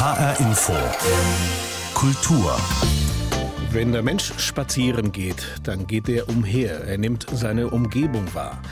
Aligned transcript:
HR 0.00 0.40
Info. 0.40 0.72
Kultur. 1.92 2.56
Wenn 3.70 3.92
der 3.92 4.02
Mensch 4.02 4.32
spazieren 4.38 5.12
geht, 5.12 5.60
dann 5.62 5.86
geht 5.86 6.08
er 6.08 6.26
umher. 6.30 6.84
Er 6.86 6.96
nimmt 6.96 7.26
seine 7.30 7.68
Umgebung 7.68 8.24
wahr. 8.32 8.62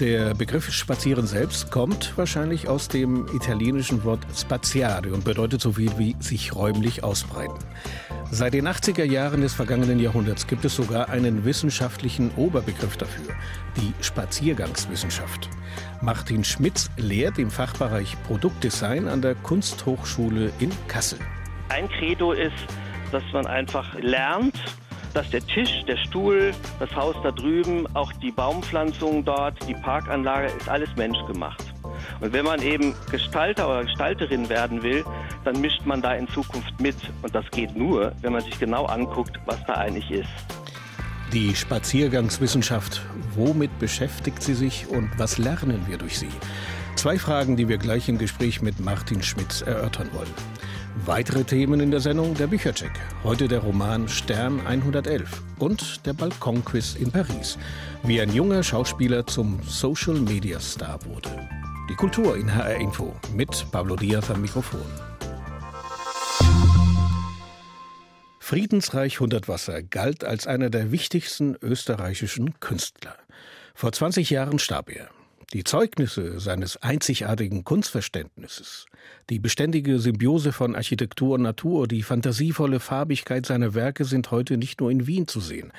Der 0.00 0.32
Begriff 0.32 0.70
Spazieren 0.70 1.26
selbst 1.26 1.72
kommt 1.72 2.16
wahrscheinlich 2.16 2.68
aus 2.68 2.86
dem 2.86 3.26
italienischen 3.34 4.04
Wort 4.04 4.20
spaziare 4.32 5.12
und 5.12 5.24
bedeutet 5.24 5.60
so 5.60 5.72
viel 5.72 5.90
wie 5.98 6.14
sich 6.20 6.54
räumlich 6.54 7.02
ausbreiten. 7.02 7.58
Seit 8.30 8.54
den 8.54 8.68
80er 8.68 9.02
Jahren 9.02 9.40
des 9.40 9.54
vergangenen 9.54 9.98
Jahrhunderts 9.98 10.46
gibt 10.46 10.64
es 10.64 10.76
sogar 10.76 11.08
einen 11.08 11.44
wissenschaftlichen 11.44 12.30
Oberbegriff 12.36 12.96
dafür, 12.96 13.34
die 13.76 13.92
Spaziergangswissenschaft. 14.00 15.50
Martin 16.00 16.44
Schmitz 16.44 16.90
lehrt 16.96 17.40
im 17.40 17.50
Fachbereich 17.50 18.16
Produktdesign 18.22 19.08
an 19.08 19.20
der 19.20 19.34
Kunsthochschule 19.34 20.52
in 20.60 20.70
Kassel. 20.86 21.18
Ein 21.70 21.88
Credo 21.88 22.30
ist, 22.30 22.54
dass 23.10 23.24
man 23.32 23.48
einfach 23.48 23.98
lernt, 23.98 24.54
dass 25.18 25.30
der 25.30 25.44
Tisch, 25.44 25.84
der 25.88 25.96
Stuhl, 25.96 26.54
das 26.78 26.94
Haus 26.94 27.16
da 27.24 27.32
drüben, 27.32 27.88
auch 27.96 28.12
die 28.22 28.30
Baumpflanzung 28.30 29.24
dort, 29.24 29.56
die 29.68 29.74
Parkanlage, 29.74 30.46
ist 30.46 30.68
alles 30.68 30.88
menschgemacht. 30.94 31.64
Und 32.20 32.32
wenn 32.32 32.44
man 32.44 32.62
eben 32.62 32.94
Gestalter 33.10 33.68
oder 33.68 33.82
Gestalterin 33.82 34.48
werden 34.48 34.80
will, 34.84 35.04
dann 35.44 35.60
mischt 35.60 35.84
man 35.84 36.00
da 36.02 36.14
in 36.14 36.28
Zukunft 36.28 36.80
mit. 36.80 36.94
Und 37.22 37.34
das 37.34 37.44
geht 37.50 37.74
nur, 37.74 38.12
wenn 38.20 38.32
man 38.32 38.42
sich 38.42 38.60
genau 38.60 38.86
anguckt, 38.86 39.40
was 39.44 39.58
da 39.66 39.74
eigentlich 39.74 40.08
ist. 40.08 40.30
Die 41.32 41.52
Spaziergangswissenschaft, 41.56 43.02
womit 43.34 43.76
beschäftigt 43.80 44.40
sie 44.40 44.54
sich 44.54 44.86
und 44.88 45.10
was 45.18 45.36
lernen 45.36 45.82
wir 45.88 45.98
durch 45.98 46.16
sie? 46.16 46.30
Zwei 46.94 47.18
Fragen, 47.18 47.56
die 47.56 47.66
wir 47.66 47.78
gleich 47.78 48.08
im 48.08 48.18
Gespräch 48.18 48.62
mit 48.62 48.78
Martin 48.78 49.24
Schmitz 49.24 49.62
erörtern 49.62 50.10
wollen. 50.12 50.67
Weitere 51.06 51.44
Themen 51.44 51.80
in 51.80 51.90
der 51.90 52.00
Sendung 52.00 52.34
der 52.34 52.46
Büchercheck. 52.46 52.92
Heute 53.24 53.48
der 53.48 53.60
Roman 53.60 54.08
Stern 54.08 54.60
111 54.66 55.42
und 55.58 56.04
der 56.06 56.12
Balkonquiz 56.12 56.94
in 56.96 57.10
Paris, 57.10 57.58
wie 58.02 58.20
ein 58.20 58.32
junger 58.32 58.62
Schauspieler 58.62 59.26
zum 59.26 59.60
Social 59.62 60.14
Media 60.20 60.60
Star 60.60 60.98
wurde. 61.04 61.30
Die 61.90 61.94
Kultur 61.94 62.36
in 62.36 62.54
HR 62.54 62.76
Info 62.76 63.14
mit 63.34 63.66
Pablo 63.70 63.96
Diaz 63.96 64.30
am 64.30 64.42
Mikrofon. 64.42 64.80
Friedensreich 68.38 69.20
Hundertwasser 69.20 69.82
galt 69.82 70.24
als 70.24 70.46
einer 70.46 70.70
der 70.70 70.90
wichtigsten 70.90 71.56
österreichischen 71.60 72.60
Künstler. 72.60 73.16
Vor 73.74 73.92
20 73.92 74.30
Jahren 74.30 74.58
starb 74.58 74.90
er. 74.90 75.10
Die 75.54 75.64
Zeugnisse 75.64 76.40
seines 76.40 76.76
einzigartigen 76.82 77.64
Kunstverständnisses, 77.64 78.84
die 79.30 79.38
beständige 79.38 79.98
Symbiose 79.98 80.52
von 80.52 80.76
Architektur 80.76 81.36
und 81.36 81.42
Natur, 81.42 81.88
die 81.88 82.02
fantasievolle 82.02 82.80
Farbigkeit 82.80 83.46
seiner 83.46 83.72
Werke 83.72 84.04
sind 84.04 84.30
heute 84.30 84.58
nicht 84.58 84.80
nur 84.82 84.90
in 84.90 85.06
Wien 85.06 85.26
zu 85.26 85.40
sehen. 85.40 85.72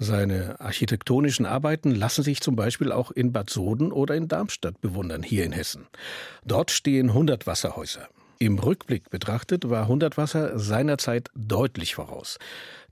Seine 0.00 0.58
architektonischen 0.58 1.46
Arbeiten 1.46 1.94
lassen 1.94 2.24
sich 2.24 2.40
zum 2.40 2.56
Beispiel 2.56 2.90
auch 2.90 3.12
in 3.12 3.32
Bad 3.32 3.48
Soden 3.48 3.92
oder 3.92 4.16
in 4.16 4.26
Darmstadt 4.26 4.80
bewundern, 4.80 5.22
hier 5.22 5.44
in 5.44 5.52
Hessen. 5.52 5.86
Dort 6.44 6.72
stehen 6.72 7.10
100 7.10 7.46
Wasserhäuser. 7.46 8.08
Im 8.40 8.58
Rückblick 8.58 9.08
betrachtet 9.08 9.70
war 9.70 9.86
Hundertwasser 9.86 10.58
seinerzeit 10.58 11.30
deutlich 11.36 11.94
voraus. 11.94 12.38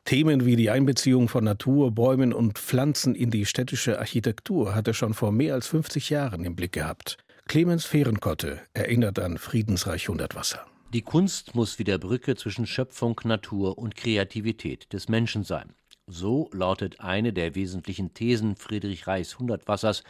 Themen 0.05 0.44
wie 0.44 0.56
die 0.56 0.69
Einbeziehung 0.69 1.28
von 1.28 1.44
Natur, 1.44 1.91
Bäumen 1.91 2.34
und 2.34 2.58
Pflanzen 2.58 3.14
in 3.14 3.30
die 3.30 3.47
städtische 3.47 3.98
Architektur 3.98 4.74
hat 4.74 4.86
er 4.86 4.92
schon 4.92 5.14
vor 5.14 5.33
mehr 5.33 5.55
als 5.55 5.66
50 5.69 6.11
Jahren 6.11 6.44
im 6.44 6.55
Blick 6.55 6.72
gehabt. 6.72 7.16
Clemens 7.48 7.86
Fehrenkotte 7.86 8.61
erinnert 8.74 9.19
an 9.19 9.38
Friedensreich 9.38 10.11
Hundertwasser. 10.11 10.66
Die 10.92 11.00
Kunst 11.00 11.55
muss 11.55 11.78
wie 11.78 11.84
der 11.84 11.96
Brücke 11.96 12.36
zwischen 12.36 12.66
Schöpfung, 12.66 13.19
Natur 13.24 13.78
und 13.78 13.96
Kreativität 13.96 14.92
des 14.92 15.08
Menschen 15.08 15.42
sein. 15.42 15.72
So 16.06 16.50
lautet 16.52 17.00
eine 17.00 17.33
der 17.33 17.55
wesentlichen 17.55 18.12
Thesen 18.12 18.56
Friedrich 18.56 19.06
Reichs 19.06 19.39
Hundertwassers, 19.39 20.05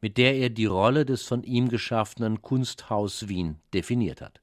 mit 0.00 0.16
der 0.16 0.36
er 0.36 0.50
die 0.50 0.66
Rolle 0.66 1.04
des 1.04 1.24
von 1.24 1.42
ihm 1.42 1.68
geschaffenen 1.68 2.40
Kunsthaus 2.40 3.26
Wien 3.28 3.56
definiert 3.74 4.20
hat. 4.20 4.40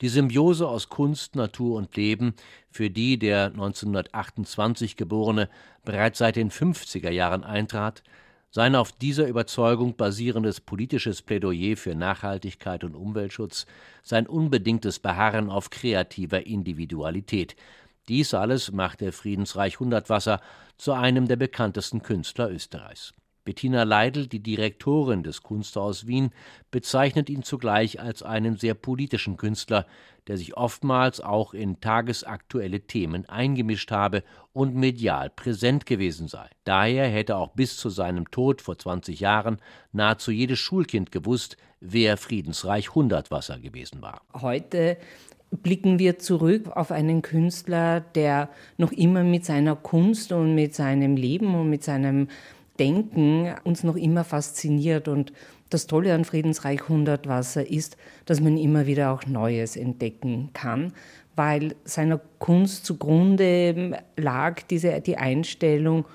Die 0.00 0.08
Symbiose 0.08 0.66
aus 0.68 0.88
Kunst, 0.88 1.36
Natur 1.36 1.76
und 1.76 1.96
Leben, 1.96 2.34
für 2.70 2.90
die 2.90 3.18
der 3.18 3.46
1928 3.46 4.96
Geborene 4.96 5.48
bereits 5.84 6.18
seit 6.18 6.36
den 6.36 6.50
50er 6.50 7.10
Jahren 7.10 7.44
eintrat, 7.44 8.02
sein 8.50 8.74
auf 8.74 8.90
dieser 8.92 9.28
Überzeugung 9.28 9.96
basierendes 9.96 10.60
politisches 10.60 11.22
Plädoyer 11.22 11.76
für 11.76 11.94
Nachhaltigkeit 11.94 12.82
und 12.82 12.96
Umweltschutz, 12.96 13.66
sein 14.02 14.26
unbedingtes 14.26 14.98
Beharren 14.98 15.50
auf 15.50 15.70
kreativer 15.70 16.46
Individualität. 16.46 17.54
Dies 18.08 18.34
alles 18.34 18.72
machte 18.72 19.12
Friedensreich 19.12 19.78
Hundertwasser 19.78 20.40
zu 20.76 20.92
einem 20.92 21.28
der 21.28 21.36
bekanntesten 21.36 22.02
Künstler 22.02 22.50
Österreichs. 22.50 23.12
Bettina 23.50 23.82
Leidl, 23.82 24.28
die 24.28 24.38
Direktorin 24.38 25.24
des 25.24 25.42
Kunsthaus 25.42 26.06
Wien, 26.06 26.30
bezeichnet 26.70 27.28
ihn 27.28 27.42
zugleich 27.42 27.98
als 27.98 28.22
einen 28.22 28.56
sehr 28.56 28.74
politischen 28.74 29.36
Künstler, 29.36 29.86
der 30.28 30.36
sich 30.36 30.56
oftmals 30.56 31.20
auch 31.20 31.52
in 31.52 31.80
tagesaktuelle 31.80 32.82
Themen 32.82 33.28
eingemischt 33.28 33.90
habe 33.90 34.22
und 34.52 34.76
medial 34.76 35.30
präsent 35.30 35.84
gewesen 35.84 36.28
sei. 36.28 36.48
Daher 36.62 37.08
hätte 37.08 37.34
auch 37.34 37.48
bis 37.48 37.76
zu 37.76 37.88
seinem 37.88 38.30
Tod 38.30 38.62
vor 38.62 38.78
20 38.78 39.18
Jahren 39.18 39.56
nahezu 39.90 40.30
jedes 40.30 40.60
Schulkind 40.60 41.10
gewusst, 41.10 41.56
wer 41.80 42.18
Friedensreich 42.18 42.94
Hundertwasser 42.94 43.58
gewesen 43.58 44.00
war. 44.00 44.22
Heute 44.32 44.96
blicken 45.50 45.98
wir 45.98 46.20
zurück 46.20 46.68
auf 46.68 46.92
einen 46.92 47.22
Künstler, 47.22 47.98
der 48.00 48.48
noch 48.76 48.92
immer 48.92 49.24
mit 49.24 49.44
seiner 49.44 49.74
Kunst 49.74 50.30
und 50.30 50.54
mit 50.54 50.72
seinem 50.76 51.16
Leben 51.16 51.52
und 51.56 51.68
mit 51.68 51.82
seinem 51.82 52.28
Denken 52.80 53.54
uns 53.62 53.84
noch 53.84 53.96
immer 53.96 54.24
fasziniert. 54.24 55.06
Und 55.06 55.32
das 55.68 55.86
Tolle 55.86 56.14
an 56.14 56.24
Friedensreich 56.24 56.82
100 56.82 57.28
Wasser 57.28 57.70
ist, 57.70 57.96
dass 58.24 58.40
man 58.40 58.56
immer 58.56 58.86
wieder 58.86 59.12
auch 59.12 59.26
Neues 59.26 59.76
entdecken 59.76 60.50
kann, 60.52 60.92
weil 61.36 61.76
seiner 61.84 62.20
Kunst 62.38 62.84
zugrunde 62.84 64.02
lag 64.16 64.62
diese, 64.62 65.00
die 65.00 65.16
Einstellung, 65.16 66.06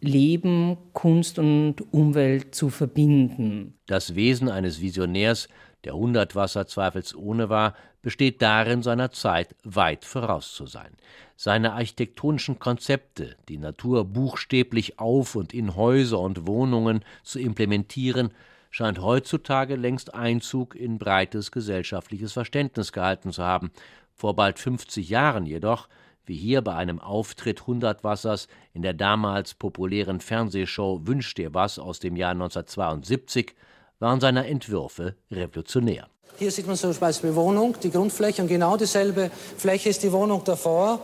Leben, 0.00 0.78
Kunst 0.94 1.38
und 1.38 1.76
Umwelt 1.92 2.54
zu 2.54 2.70
verbinden. 2.70 3.74
Das 3.86 4.14
Wesen 4.14 4.48
eines 4.48 4.80
Visionärs, 4.80 5.48
der 5.84 5.94
Hundertwasser 5.94 6.66
zweifelsohne 6.66 7.48
war, 7.48 7.74
besteht 8.02 8.42
darin, 8.42 8.82
seiner 8.82 9.10
Zeit 9.10 9.54
weit 9.62 10.04
voraus 10.04 10.52
zu 10.54 10.66
sein. 10.66 10.92
Seine 11.36 11.72
architektonischen 11.72 12.58
Konzepte, 12.58 13.36
die 13.48 13.58
Natur 13.58 14.04
buchstäblich 14.04 14.98
auf 14.98 15.34
und 15.34 15.54
in 15.54 15.76
Häuser 15.76 16.20
und 16.20 16.46
Wohnungen 16.46 17.04
zu 17.22 17.38
implementieren, 17.38 18.30
scheint 18.70 19.00
heutzutage 19.00 19.76
längst 19.76 20.14
Einzug 20.14 20.74
in 20.74 20.98
breites 20.98 21.50
gesellschaftliches 21.50 22.32
Verständnis 22.32 22.92
gehalten 22.92 23.32
zu 23.32 23.42
haben. 23.42 23.70
Vor 24.14 24.36
bald 24.36 24.58
50 24.58 25.08
Jahren 25.08 25.46
jedoch, 25.46 25.88
wie 26.26 26.36
hier 26.36 26.62
bei 26.62 26.74
einem 26.74 27.00
Auftritt 27.00 27.66
Hundertwassers 27.66 28.46
in 28.72 28.82
der 28.82 28.94
damals 28.94 29.54
populären 29.54 30.20
Fernsehshow 30.20 31.00
Wünsch 31.04 31.34
dir 31.34 31.54
was 31.54 31.78
aus 31.78 31.98
dem 31.98 32.16
Jahr 32.16 32.32
1972, 32.32 33.54
waren 34.00 34.20
seine 34.20 34.46
Entwürfe 34.46 35.14
revolutionär. 35.30 36.08
Hier 36.38 36.50
sieht 36.50 36.66
man 36.66 36.76
zum 36.76 36.94
Beispiel 36.94 37.34
Wohnung, 37.34 37.76
die 37.82 37.90
Grundfläche 37.90 38.42
und 38.42 38.48
genau 38.48 38.76
dieselbe 38.76 39.30
Fläche 39.58 39.90
ist 39.90 40.02
die 40.02 40.10
Wohnung 40.10 40.42
davor. 40.44 41.00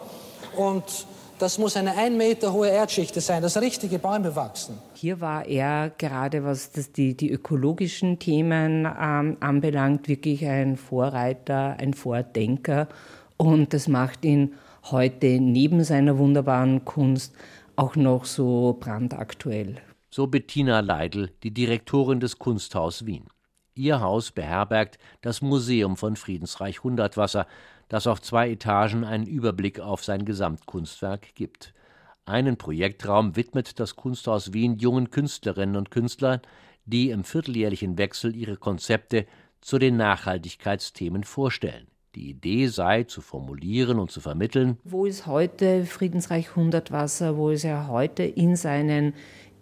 Und 0.57 1.07
das 1.39 1.59
muss 1.59 1.77
eine 1.77 1.95
ein 1.97 2.17
Meter 2.17 2.55
hohe 2.55 2.71
Erdschichte 2.71 3.21
sein, 3.21 3.43
dass 3.43 3.61
richtige 3.61 3.99
Bäume 3.99 4.35
wachsen. 4.35 4.79
Hier 4.95 5.21
war 5.21 5.45
er 5.45 5.91
gerade, 5.99 6.43
was 6.45 6.73
das 6.73 6.93
die, 6.93 7.15
die 7.15 7.31
ökologischen 7.31 8.19
Themen 8.19 8.87
ähm, 8.87 9.37
anbelangt, 9.41 10.09
wirklich 10.09 10.47
ein 10.47 10.79
Vorreiter, 10.79 11.77
ein 11.79 11.93
Vordenker. 11.93 12.89
Und 13.37 13.75
das 13.75 13.89
macht 13.89 14.25
ihn 14.25 14.55
heute 14.91 15.39
neben 15.39 15.85
seiner 15.85 16.17
wunderbaren 16.17 16.87
Kunst 16.87 17.35
auch 17.77 17.97
noch 17.97 18.25
so 18.25 18.75
brandaktuell. 18.81 19.77
So 20.17 20.27
Bettina 20.27 20.81
Leidl, 20.81 21.31
die 21.43 21.53
Direktorin 21.53 22.21
des 22.21 22.39
Kunsthaus 22.39 23.05
Wien. 23.05 23.27
Ihr 23.75 24.01
Haus 24.01 24.31
beherbergt 24.31 24.97
das 25.21 25.43
Museum 25.43 25.99
von 25.99 26.17
Friedensreich 26.17 26.83
Hundertwasser, 26.83 27.47
das 27.91 28.07
auf 28.07 28.23
zwei 28.23 28.51
Etagen 28.51 29.05
einen 29.05 29.27
Überblick 29.27 29.79
auf 29.79 30.03
sein 30.03 30.25
Gesamtkunstwerk 30.25 31.35
gibt. 31.35 31.75
Einen 32.25 32.57
Projektraum 32.57 33.37
widmet 33.37 33.79
das 33.79 33.95
Kunsthaus 33.95 34.55
Wien 34.55 34.79
jungen 34.79 35.11
Künstlerinnen 35.11 35.77
und 35.77 35.91
Künstlern, 35.91 36.41
die 36.87 37.11
im 37.11 37.23
vierteljährlichen 37.23 37.99
Wechsel 37.99 38.35
ihre 38.35 38.57
Konzepte 38.57 39.27
zu 39.61 39.79
den 39.79 39.99
Nachhaltigkeitsthemen 39.99 41.25
vorstellen. 41.25 41.89
Die 42.15 42.31
Idee 42.31 42.69
sei, 42.69 43.05
zu 43.05 43.21
formulieren 43.21 43.99
und 43.99 44.11
zu 44.11 44.23
vermitteln. 44.23 44.79
Wo 44.85 45.05
ist 45.05 45.27
heute 45.27 45.85
Friedensreich 45.85 46.57
Hundertwasser? 46.57 47.37
Wo 47.37 47.51
ist 47.51 47.65
er 47.65 47.89
heute 47.89 48.23
in 48.23 48.57
seinen 48.57 49.13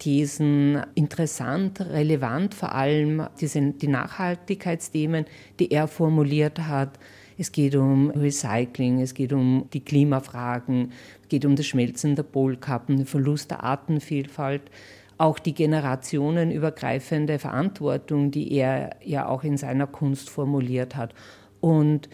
Thesen 0.04 0.82
interessant, 0.94 1.80
relevant, 1.80 2.54
vor 2.54 2.74
allem 2.74 3.26
diese, 3.40 3.72
die 3.72 3.88
Nachhaltigkeitsthemen, 3.88 5.24
die 5.58 5.70
er 5.70 5.88
formuliert 5.88 6.58
hat. 6.58 6.98
Es 7.38 7.52
geht 7.52 7.74
um 7.74 8.10
Recycling, 8.10 9.00
es 9.00 9.14
geht 9.14 9.32
um 9.32 9.66
die 9.72 9.82
Klimafragen, 9.82 10.92
es 11.22 11.28
geht 11.30 11.46
um 11.46 11.56
das 11.56 11.64
Schmelzen 11.64 12.16
der 12.16 12.22
Polkappen, 12.22 12.98
den 12.98 13.06
Verlust 13.06 13.50
der 13.50 13.64
Artenvielfalt, 13.64 14.70
auch 15.16 15.38
die 15.38 15.54
generationenübergreifende 15.54 17.38
Verantwortung, 17.38 18.30
die 18.30 18.52
er 18.52 18.96
ja 19.02 19.26
auch 19.26 19.42
in 19.42 19.56
seiner 19.56 19.86
Kunst 19.86 20.28
formuliert 20.28 20.96
hat. 20.96 21.14
Und 21.60 22.10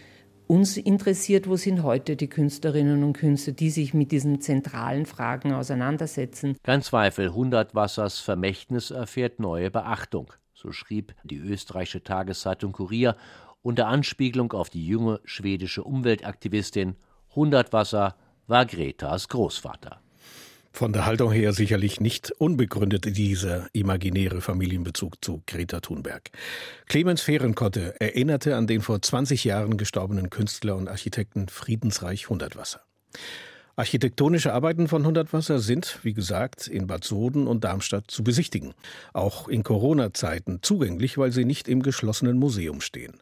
uns 0.50 0.76
interessiert, 0.76 1.49
wo 1.49 1.55
sind 1.55 1.85
heute 1.85 2.17
die 2.17 2.29
Künstlerinnen 2.29 3.05
und 3.05 3.12
Künstler, 3.12 3.52
die 3.52 3.70
sich 3.70 3.94
mit 3.94 4.11
diesen 4.11 4.41
zentralen 4.41 5.06
Fragen 5.06 5.52
auseinandersetzen. 5.52 6.56
Kein 6.64 6.82
Zweifel, 6.82 7.32
Hundertwassers 7.32 8.19
Vermächtnis 8.19 8.91
erfährt 8.91 9.38
neue 9.38 9.70
Beachtung. 9.70 10.32
So 10.52 10.73
schrieb 10.73 11.14
die 11.23 11.38
österreichische 11.38 12.02
Tageszeitung 12.02 12.73
Kurier 12.73 13.17
unter 13.62 13.87
Anspiegelung 13.87 14.52
auf 14.52 14.70
die 14.70 14.85
junge 14.85 15.20
schwedische 15.25 15.85
Umweltaktivistin 15.85 16.96
Hundertwasser 17.37 18.17
war 18.49 18.67
Gretas 18.67 19.29
Großvater. 19.29 20.00
Von 20.72 20.93
der 20.93 21.05
Haltung 21.05 21.32
her 21.32 21.52
sicherlich 21.52 22.00
nicht 22.00 22.31
unbegründet 22.38 23.17
dieser 23.17 23.69
imaginäre 23.72 24.40
Familienbezug 24.40 25.22
zu 25.22 25.43
Greta 25.46 25.81
Thunberg. 25.81 26.31
Clemens 26.87 27.22
Fehrenkotte 27.22 28.00
erinnerte 28.00 28.56
an 28.56 28.67
den 28.67 28.81
vor 28.81 29.02
20 29.02 29.44
Jahren 29.44 29.76
gestorbenen 29.76 30.31
Künstler 30.31 30.76
und 30.76 30.88
Architekten 30.88 31.49
Friedensreich 31.49 32.28
Hundertwasser. 32.28 32.82
Architektonische 33.81 34.53
Arbeiten 34.53 34.88
von 34.88 35.06
Hundertwasser 35.06 35.59
sind, 35.59 36.00
wie 36.03 36.12
gesagt, 36.12 36.67
in 36.67 36.87
Bad 36.87 37.03
Soden 37.03 37.47
und 37.47 37.65
Darmstadt 37.65 38.11
zu 38.11 38.23
besichtigen. 38.23 38.75
Auch 39.15 39.49
in 39.49 39.62
Corona-Zeiten 39.62 40.59
zugänglich, 40.61 41.17
weil 41.17 41.32
sie 41.32 41.47
nicht 41.47 41.67
im 41.67 41.82
geschlossenen 41.82 42.37
Museum 42.37 42.82
stehen. 42.82 43.15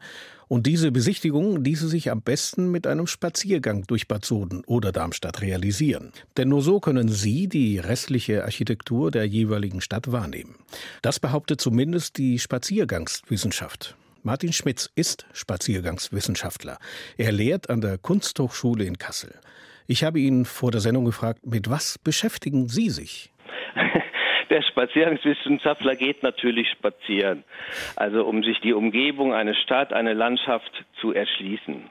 Und 0.48 0.66
diese 0.66 0.90
Besichtigung 0.90 1.62
ließe 1.62 1.86
sich 1.86 2.10
am 2.10 2.22
besten 2.22 2.72
mit 2.72 2.88
einem 2.88 3.06
Spaziergang 3.06 3.84
durch 3.86 4.08
Bad 4.08 4.24
Soden 4.24 4.64
oder 4.66 4.90
Darmstadt 4.90 5.42
realisieren. 5.42 6.10
Denn 6.36 6.48
nur 6.48 6.62
so 6.62 6.80
können 6.80 7.08
Sie 7.08 7.46
die 7.46 7.78
restliche 7.78 8.42
Architektur 8.42 9.12
der 9.12 9.28
jeweiligen 9.28 9.80
Stadt 9.80 10.10
wahrnehmen. 10.10 10.56
Das 11.02 11.20
behauptet 11.20 11.60
zumindest 11.60 12.18
die 12.18 12.40
Spaziergangswissenschaft. 12.40 13.94
Martin 14.24 14.52
Schmitz 14.52 14.90
ist 14.96 15.24
Spaziergangswissenschaftler. 15.32 16.78
Er 17.16 17.30
lehrt 17.30 17.70
an 17.70 17.80
der 17.80 17.96
Kunsthochschule 17.96 18.82
in 18.82 18.98
Kassel. 18.98 19.32
Ich 19.90 20.04
habe 20.04 20.20
ihn 20.20 20.44
vor 20.44 20.70
der 20.70 20.82
Sendung 20.82 21.06
gefragt, 21.06 21.46
mit 21.46 21.70
was 21.70 21.96
beschäftigen 21.96 22.68
Sie 22.68 22.90
sich? 22.90 23.32
Der 24.50 24.60
Spaziergangswissenschaftler 24.60 25.96
geht 25.96 26.22
natürlich 26.22 26.68
spazieren, 26.70 27.42
also 27.96 28.26
um 28.26 28.42
sich 28.42 28.60
die 28.60 28.74
Umgebung, 28.74 29.32
eine 29.32 29.54
Stadt, 29.54 29.94
eine 29.94 30.12
Landschaft 30.12 30.84
zu 31.00 31.14
erschließen. 31.14 31.84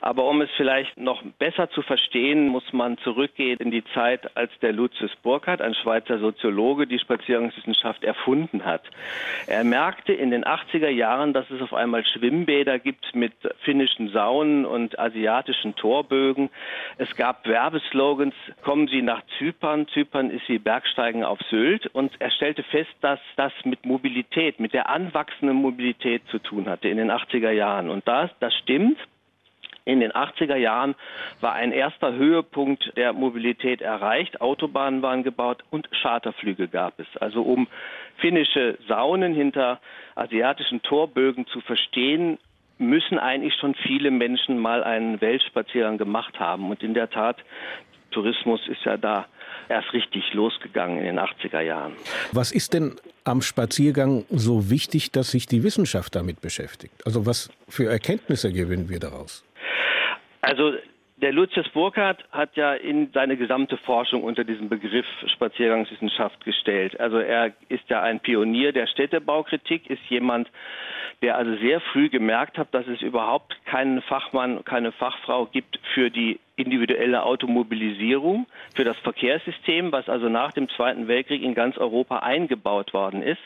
Aber 0.00 0.28
um 0.28 0.40
es 0.42 0.50
vielleicht 0.56 0.96
noch 0.96 1.22
besser 1.38 1.70
zu 1.70 1.82
verstehen, 1.82 2.48
muss 2.48 2.72
man 2.72 2.98
zurückgehen 2.98 3.58
in 3.58 3.70
die 3.70 3.84
Zeit, 3.94 4.36
als 4.36 4.50
der 4.60 4.72
Lucius 4.72 5.14
Burkhardt, 5.22 5.60
ein 5.60 5.74
Schweizer 5.74 6.18
Soziologe, 6.18 6.86
die 6.86 6.98
Spaziergangswissenschaft 6.98 8.04
erfunden 8.04 8.64
hat. 8.64 8.82
Er 9.46 9.64
merkte 9.64 10.12
in 10.12 10.30
den 10.30 10.44
80er 10.44 10.88
Jahren, 10.88 11.32
dass 11.32 11.50
es 11.50 11.60
auf 11.62 11.74
einmal 11.74 12.04
Schwimmbäder 12.04 12.78
gibt 12.78 13.14
mit 13.14 13.32
finnischen 13.60 14.10
Saunen 14.10 14.66
und 14.66 14.98
asiatischen 14.98 15.74
Torbögen. 15.76 16.50
Es 16.98 17.14
gab 17.16 17.46
Werbeslogans, 17.46 18.34
kommen 18.62 18.88
Sie 18.88 19.02
nach 19.02 19.22
Zypern, 19.38 19.88
Zypern 19.88 20.30
ist 20.30 20.48
wie 20.48 20.58
Bergsteigen 20.58 21.24
auf 21.24 21.38
Sylt. 21.50 21.86
Und 21.86 22.12
er 22.20 22.30
stellte 22.30 22.62
fest, 22.62 22.94
dass 23.00 23.20
das 23.36 23.52
mit 23.64 23.84
Mobilität, 23.84 24.60
mit 24.60 24.72
der 24.72 24.88
anwachsenden 24.88 25.56
Mobilität 25.56 26.22
zu 26.30 26.38
tun 26.38 26.68
hatte 26.68 26.88
in 26.88 26.96
den 26.96 27.10
80er 27.10 27.50
Jahren. 27.50 27.90
Und 27.90 28.06
das, 28.06 28.30
das 28.40 28.54
stimmt. 28.54 28.98
In 29.86 30.00
den 30.00 30.12
80er 30.12 30.56
Jahren 30.56 30.94
war 31.40 31.52
ein 31.52 31.70
erster 31.70 32.14
Höhepunkt 32.14 32.92
der 32.96 33.12
Mobilität 33.12 33.82
erreicht. 33.82 34.40
Autobahnen 34.40 35.02
waren 35.02 35.22
gebaut 35.22 35.62
und 35.70 35.90
Charterflüge 36.00 36.68
gab 36.68 36.98
es. 36.98 37.06
Also 37.20 37.42
um 37.42 37.68
finnische 38.16 38.78
Saunen 38.88 39.34
hinter 39.34 39.80
asiatischen 40.14 40.80
Torbögen 40.80 41.46
zu 41.46 41.60
verstehen, 41.60 42.38
müssen 42.78 43.18
eigentlich 43.18 43.54
schon 43.60 43.74
viele 43.74 44.10
Menschen 44.10 44.58
mal 44.58 44.82
einen 44.82 45.20
Weltspaziergang 45.20 45.98
gemacht 45.98 46.40
haben. 46.40 46.70
Und 46.70 46.82
in 46.82 46.94
der 46.94 47.10
Tat, 47.10 47.36
Tourismus 48.10 48.66
ist 48.68 48.84
ja 48.84 48.96
da 48.96 49.26
erst 49.68 49.92
richtig 49.92 50.32
losgegangen 50.32 50.98
in 50.98 51.04
den 51.04 51.18
80er 51.18 51.60
Jahren. 51.60 51.92
Was 52.32 52.52
ist 52.52 52.74
denn 52.74 52.96
am 53.24 53.42
Spaziergang 53.42 54.24
so 54.30 54.70
wichtig, 54.70 55.10
dass 55.12 55.30
sich 55.30 55.46
die 55.46 55.62
Wissenschaft 55.62 56.14
damit 56.14 56.40
beschäftigt? 56.40 56.94
Also 57.06 57.26
was 57.26 57.50
für 57.68 57.88
Erkenntnisse 57.90 58.52
gewinnen 58.52 58.88
wir 58.88 59.00
daraus? 59.00 59.44
Also 60.44 60.74
der 61.16 61.32
Lucius 61.32 61.68
Burkhardt 61.70 62.22
hat 62.32 62.56
ja 62.56 62.74
in 62.74 63.10
seine 63.12 63.36
gesamte 63.36 63.78
Forschung 63.78 64.24
unter 64.24 64.44
diesem 64.44 64.68
Begriff 64.68 65.06
Spaziergangswissenschaft 65.26 66.44
gestellt. 66.44 67.00
Also 67.00 67.18
er 67.18 67.52
ist 67.68 67.88
ja 67.88 68.02
ein 68.02 68.20
Pionier 68.20 68.72
der 68.72 68.86
Städtebaukritik, 68.86 69.88
ist 69.88 70.02
jemand, 70.10 70.50
der 71.22 71.36
also 71.38 71.56
sehr 71.56 71.80
früh 71.80 72.10
gemerkt 72.10 72.58
hat, 72.58 72.74
dass 72.74 72.86
es 72.88 73.00
überhaupt 73.00 73.56
keinen 73.64 74.02
Fachmann, 74.02 74.64
keine 74.64 74.92
Fachfrau 74.92 75.46
gibt 75.46 75.80
für 75.94 76.10
die 76.10 76.40
individuelle 76.56 77.22
Automobilisierung, 77.22 78.46
für 78.74 78.84
das 78.84 78.98
Verkehrssystem, 78.98 79.92
was 79.92 80.08
also 80.08 80.28
nach 80.28 80.52
dem 80.52 80.68
Zweiten 80.68 81.08
Weltkrieg 81.08 81.42
in 81.42 81.54
ganz 81.54 81.78
Europa 81.78 82.18
eingebaut 82.18 82.92
worden 82.92 83.22
ist. 83.22 83.40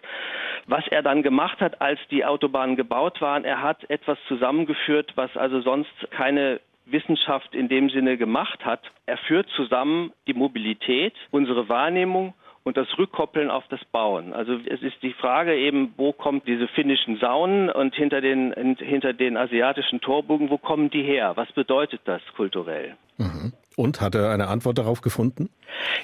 Was 0.66 0.86
er 0.88 1.02
dann 1.02 1.22
gemacht 1.22 1.60
hat, 1.60 1.80
als 1.80 2.00
die 2.10 2.24
Autobahnen 2.24 2.76
gebaut 2.76 3.20
waren, 3.20 3.44
er 3.44 3.62
hat 3.62 3.88
etwas 3.88 4.18
zusammengeführt, 4.26 5.12
was 5.14 5.36
also 5.36 5.60
sonst 5.60 5.92
keine 6.10 6.60
Wissenschaft 6.90 7.55
in 7.55 7.69
dem 7.69 7.90
Sinne 7.90 8.17
gemacht 8.17 8.64
hat. 8.64 8.81
Er 9.06 9.19
führt 9.19 9.49
zusammen 9.50 10.12
die 10.26 10.35
Mobilität, 10.35 11.14
unsere 11.31 11.69
Wahrnehmung 11.69 12.35
und 12.64 12.76
das 12.76 12.87
Rückkoppeln 12.99 13.50
auf 13.50 13.64
das 13.69 13.85
Bauen. 13.87 14.32
Also 14.32 14.58
es 14.67 14.82
ist 14.82 15.02
die 15.02 15.14
Frage 15.14 15.56
eben, 15.56 15.94
wo 15.96 16.12
kommt 16.12 16.46
diese 16.46 16.69
finnischen 16.69 17.19
Saunen 17.19 17.70
und 17.70 17.94
hinter 17.94 18.20
den, 18.20 18.76
hinter 18.76 19.12
den 19.12 19.37
asiatischen 19.37 20.00
Torbogen, 20.00 20.50
wo 20.50 20.58
kommen 20.58 20.90
die 20.90 21.02
her? 21.02 21.32
Was 21.37 21.50
bedeutet 21.52 22.02
das 22.05 22.20
kulturell? 22.37 22.96
Mhm. 23.17 23.52
Und 23.78 24.00
hat 24.00 24.16
er 24.16 24.30
eine 24.30 24.48
Antwort 24.48 24.76
darauf 24.76 25.02
gefunden? 25.02 25.50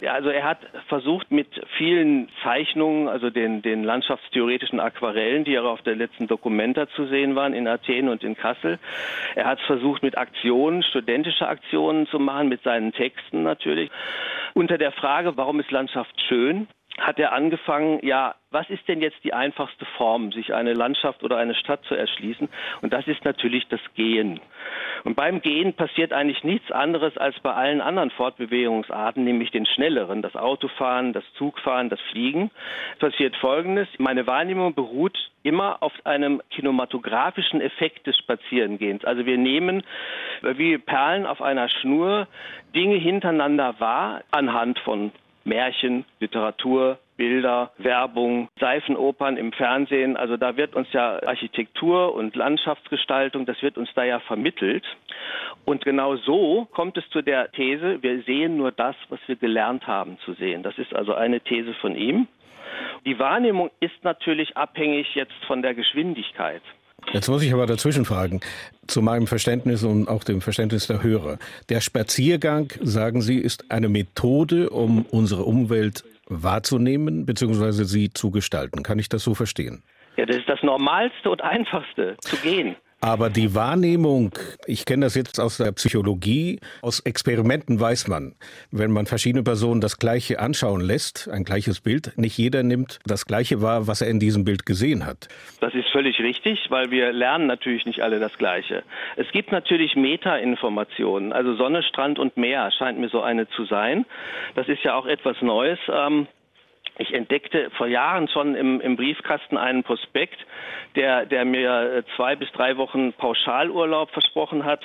Ja, 0.00 0.12
also 0.12 0.28
er 0.28 0.44
hat 0.44 0.58
versucht 0.86 1.32
mit 1.32 1.48
vielen 1.76 2.28
Zeichnungen, 2.44 3.08
also 3.08 3.30
den, 3.30 3.62
den 3.62 3.82
landschaftstheoretischen 3.82 4.78
Aquarellen, 4.78 5.42
die 5.42 5.58
auch 5.58 5.64
auf 5.64 5.82
der 5.82 5.96
letzten 5.96 6.28
Dokumenta 6.28 6.86
zu 6.90 7.06
sehen 7.06 7.34
waren 7.34 7.52
in 7.52 7.66
Athen 7.66 8.08
und 8.08 8.22
in 8.22 8.36
Kassel. 8.36 8.78
Er 9.34 9.46
hat 9.46 9.60
versucht 9.62 10.04
mit 10.04 10.16
Aktionen, 10.16 10.84
studentische 10.84 11.48
Aktionen 11.48 12.06
zu 12.06 12.20
machen, 12.20 12.48
mit 12.48 12.62
seinen 12.62 12.92
Texten 12.92 13.42
natürlich. 13.42 13.90
Unter 14.52 14.78
der 14.78 14.92
Frage, 14.92 15.36
warum 15.36 15.58
ist 15.58 15.72
Landschaft 15.72 16.14
schön? 16.28 16.68
Hat 16.98 17.18
er 17.18 17.32
angefangen, 17.32 17.98
ja, 18.02 18.36
was 18.50 18.70
ist 18.70 18.86
denn 18.86 19.02
jetzt 19.02 19.22
die 19.24 19.34
einfachste 19.34 19.84
Form, 19.96 20.30
sich 20.30 20.54
eine 20.54 20.74
Landschaft 20.74 21.24
oder 21.24 21.36
eine 21.36 21.56
Stadt 21.56 21.84
zu 21.84 21.96
erschließen? 21.96 22.48
Und 22.82 22.92
das 22.92 23.08
ist 23.08 23.24
natürlich 23.24 23.66
das 23.68 23.80
Gehen. 23.96 24.40
Und 25.02 25.16
beim 25.16 25.42
Gehen 25.42 25.74
passiert 25.74 26.12
eigentlich 26.12 26.44
nichts 26.44 26.70
anderes 26.70 27.16
als 27.18 27.38
bei 27.40 27.52
allen 27.52 27.80
anderen 27.80 28.10
Fortbewegungsarten, 28.10 29.24
nämlich 29.24 29.50
den 29.50 29.66
schnelleren, 29.66 30.22
das 30.22 30.36
Autofahren, 30.36 31.12
das 31.12 31.24
Zugfahren, 31.36 31.90
das 31.90 32.00
Fliegen. 32.12 32.52
Es 32.92 32.98
passiert 33.00 33.36
Folgendes, 33.36 33.88
meine 33.98 34.26
Wahrnehmung 34.28 34.74
beruht 34.74 35.18
immer 35.42 35.82
auf 35.82 35.92
einem 36.04 36.40
kinematografischen 36.50 37.60
Effekt 37.60 38.06
des 38.06 38.16
Spazierengehens. 38.16 39.04
Also 39.04 39.26
wir 39.26 39.36
nehmen 39.36 39.82
wie 40.42 40.78
Perlen 40.78 41.26
auf 41.26 41.42
einer 41.42 41.68
Schnur 41.68 42.28
Dinge 42.74 42.96
hintereinander 42.96 43.74
wahr 43.78 44.22
anhand 44.30 44.78
von 44.78 45.12
Märchen, 45.44 46.04
Literatur, 46.20 46.98
Bilder, 47.16 47.70
Werbung, 47.78 48.48
Seifenopern 48.58 49.36
im 49.36 49.52
Fernsehen. 49.52 50.16
Also 50.16 50.36
da 50.36 50.56
wird 50.56 50.74
uns 50.74 50.92
ja 50.92 51.22
Architektur 51.22 52.14
und 52.14 52.34
Landschaftsgestaltung, 52.34 53.46
das 53.46 53.62
wird 53.62 53.78
uns 53.78 53.88
da 53.94 54.04
ja 54.04 54.20
vermittelt. 54.20 54.84
Und 55.64 55.84
genau 55.84 56.16
so 56.16 56.66
kommt 56.72 56.96
es 56.98 57.08
zu 57.10 57.22
der 57.22 57.52
These, 57.52 58.02
wir 58.02 58.22
sehen 58.22 58.56
nur 58.56 58.72
das, 58.72 58.96
was 59.08 59.20
wir 59.26 59.36
gelernt 59.36 59.86
haben 59.86 60.18
zu 60.24 60.34
sehen. 60.34 60.62
Das 60.62 60.76
ist 60.78 60.94
also 60.94 61.14
eine 61.14 61.40
These 61.40 61.74
von 61.74 61.94
ihm. 61.94 62.26
Die 63.04 63.18
Wahrnehmung 63.18 63.70
ist 63.80 64.02
natürlich 64.02 64.56
abhängig 64.56 65.14
jetzt 65.14 65.44
von 65.46 65.62
der 65.62 65.74
Geschwindigkeit. 65.74 66.62
Jetzt 67.12 67.28
muss 67.28 67.42
ich 67.42 67.52
aber 67.52 67.66
dazwischen 67.66 68.04
fragen, 68.04 68.40
zu 68.86 69.02
meinem 69.02 69.26
Verständnis 69.26 69.84
und 69.84 70.08
auch 70.08 70.24
dem 70.24 70.40
Verständnis 70.40 70.86
der 70.86 71.02
Hörer. 71.02 71.38
Der 71.68 71.80
Spaziergang, 71.80 72.72
sagen 72.80 73.22
Sie, 73.22 73.38
ist 73.38 73.70
eine 73.70 73.88
Methode, 73.88 74.70
um 74.70 75.04
unsere 75.10 75.44
Umwelt 75.44 76.04
wahrzunehmen 76.26 77.26
bzw. 77.26 77.84
sie 77.84 78.12
zu 78.12 78.30
gestalten. 78.30 78.82
Kann 78.82 78.98
ich 78.98 79.08
das 79.08 79.22
so 79.22 79.34
verstehen? 79.34 79.82
Ja, 80.16 80.26
das 80.26 80.36
ist 80.36 80.48
das 80.48 80.62
Normalste 80.62 81.30
und 81.30 81.42
Einfachste, 81.42 82.16
zu 82.20 82.36
gehen. 82.36 82.76
Aber 83.04 83.28
die 83.28 83.54
Wahrnehmung, 83.54 84.30
ich 84.66 84.86
kenne 84.86 85.04
das 85.04 85.14
jetzt 85.14 85.38
aus 85.38 85.58
der 85.58 85.72
Psychologie, 85.72 86.58
aus 86.80 87.00
Experimenten 87.00 87.78
weiß 87.78 88.08
man, 88.08 88.34
wenn 88.70 88.92
man 88.92 89.04
verschiedene 89.04 89.42
Personen 89.42 89.82
das 89.82 89.98
Gleiche 89.98 90.40
anschauen 90.40 90.80
lässt, 90.80 91.28
ein 91.30 91.44
gleiches 91.44 91.82
Bild, 91.82 92.16
nicht 92.16 92.38
jeder 92.38 92.62
nimmt 92.62 93.00
das 93.04 93.26
Gleiche 93.26 93.60
wahr, 93.60 93.86
was 93.88 94.00
er 94.00 94.08
in 94.08 94.20
diesem 94.20 94.46
Bild 94.46 94.64
gesehen 94.64 95.04
hat. 95.04 95.28
Das 95.60 95.74
ist 95.74 95.88
völlig 95.90 96.18
richtig, 96.18 96.58
weil 96.70 96.90
wir 96.90 97.12
lernen 97.12 97.46
natürlich 97.46 97.84
nicht 97.84 98.00
alle 98.00 98.20
das 98.20 98.38
Gleiche. 98.38 98.84
Es 99.16 99.30
gibt 99.32 99.52
natürlich 99.52 99.96
Meta-Informationen, 99.96 101.34
also 101.34 101.56
Sonne, 101.56 101.82
Strand 101.82 102.18
und 102.18 102.38
Meer 102.38 102.70
scheint 102.70 102.98
mir 102.98 103.10
so 103.10 103.20
eine 103.20 103.46
zu 103.50 103.66
sein. 103.66 104.06
Das 104.54 104.66
ist 104.66 104.82
ja 104.82 104.94
auch 104.94 105.04
etwas 105.04 105.36
Neues. 105.42 105.78
Ähm, 105.92 106.26
ich 106.98 107.12
entdeckte 107.12 107.70
vor 107.76 107.86
Jahren 107.86 108.28
schon 108.28 108.54
im, 108.54 108.80
im, 108.80 108.96
Briefkasten 108.96 109.56
einen 109.56 109.82
Prospekt, 109.82 110.38
der, 110.94 111.26
der 111.26 111.44
mir 111.44 111.96
äh, 111.96 112.02
zwei 112.16 112.36
bis 112.36 112.50
drei 112.52 112.76
Wochen 112.76 113.12
Pauschalurlaub 113.12 114.10
versprochen 114.10 114.64
hat. 114.64 114.80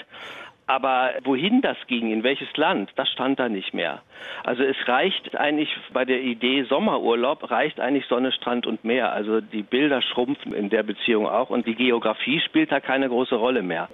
Aber 0.66 1.14
wohin 1.24 1.62
das 1.62 1.78
ging, 1.88 2.12
in 2.12 2.22
welches 2.22 2.56
Land, 2.56 2.92
das 2.96 3.10
stand 3.10 3.40
da 3.40 3.50
nicht 3.50 3.74
mehr. 3.74 4.04
Also 4.44 4.62
es 4.62 4.76
reicht 4.88 5.36
eigentlich 5.36 5.76
bei 5.94 6.06
der 6.06 6.22
Idee 6.22 6.62
Sommerurlaub, 6.64 7.50
reicht 7.50 7.80
eigentlich 7.80 8.06
Sonne, 8.06 8.32
Strand 8.32 8.68
und 8.68 8.84
Meer. 8.84 9.12
Also 9.12 9.42
die 9.42 9.64
Bilder 9.64 10.04
schrumpfen 10.04 10.54
in 10.54 10.70
der 10.70 10.84
Beziehung 10.84 11.28
auch 11.28 11.50
und 11.50 11.66
die 11.66 11.74
Geografie 11.74 12.40
spielt 12.42 12.72
da 12.72 12.80
keine 12.80 13.10
große 13.10 13.34
Rolle 13.36 13.64
mehr. 13.64 13.90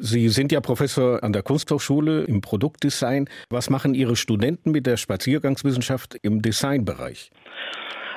Sie 0.00 0.28
sind 0.28 0.52
ja 0.52 0.60
Professor 0.60 1.22
an 1.22 1.32
der 1.32 1.42
Kunsthochschule 1.42 2.24
im 2.24 2.40
Produktdesign. 2.40 3.28
Was 3.50 3.70
machen 3.70 3.94
Ihre 3.94 4.16
Studenten 4.16 4.70
mit 4.70 4.86
der 4.86 4.96
Spaziergangswissenschaft 4.96 6.16
im 6.22 6.42
Designbereich? 6.42 7.30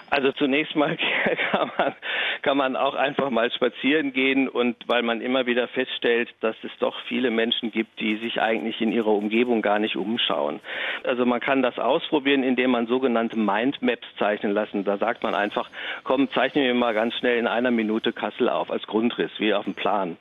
Also 0.09 0.31
zunächst 0.31 0.75
mal 0.75 0.97
kann 1.51 1.71
man, 1.77 1.95
kann 2.41 2.57
man 2.57 2.75
auch 2.75 2.95
einfach 2.95 3.29
mal 3.29 3.51
spazieren 3.51 4.13
gehen 4.13 4.47
und 4.47 4.75
weil 4.87 5.03
man 5.03 5.19
immer 5.21 5.45
wieder 5.45 5.67
feststellt, 5.67 6.29
dass 6.39 6.55
es 6.63 6.71
doch 6.79 6.95
viele 7.07 7.29
Menschen 7.29 7.71
gibt, 7.71 7.99
die 7.99 8.15
sich 8.17 8.41
eigentlich 8.41 8.79
in 8.79 8.91
ihrer 8.91 9.11
Umgebung 9.11 9.61
gar 9.61 9.79
nicht 9.79 9.97
umschauen. 9.97 10.61
Also 11.03 11.25
man 11.25 11.41
kann 11.41 11.61
das 11.61 11.77
ausprobieren, 11.77 12.43
indem 12.43 12.71
man 12.71 12.87
sogenannte 12.87 13.37
Mindmaps 13.37 14.07
zeichnen 14.17 14.53
lassen. 14.53 14.85
Da 14.85 14.97
sagt 14.97 15.23
man 15.23 15.35
einfach, 15.35 15.69
komm, 16.03 16.29
zeichne 16.31 16.61
mir 16.61 16.73
mal 16.73 16.93
ganz 16.93 17.13
schnell 17.15 17.37
in 17.37 17.47
einer 17.47 17.71
Minute 17.71 18.13
Kassel 18.13 18.47
auf 18.47 18.71
als 18.71 18.87
Grundriss, 18.87 19.31
wie 19.39 19.53
auf 19.53 19.65
dem 19.65 19.73
Plan. 19.73 20.17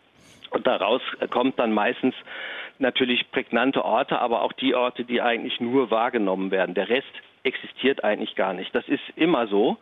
Und 0.51 0.67
daraus 0.67 1.03
kommt 1.31 1.59
dann 1.59 1.73
meistens 1.73 2.15
natürlich 2.79 3.31
prägnante 3.31 3.85
Orte, 3.85 4.19
aber 4.19 4.43
auch 4.43 4.53
die 4.53 4.75
Orte, 4.75 5.05
die 5.05 5.21
eigentlich 5.23 5.61
nur 5.61 5.91
wahrgenommen 5.91 6.51
werden. 6.51 6.75
Der 6.75 6.89
Rest 6.89 7.07
existiert 7.47 8.05
eigentlich 8.05 8.35
gar 8.35 8.53
nicht. 8.53 8.75
Das 8.75 8.87
ist 8.89 9.03
immer 9.15 9.47
so. 9.47 9.77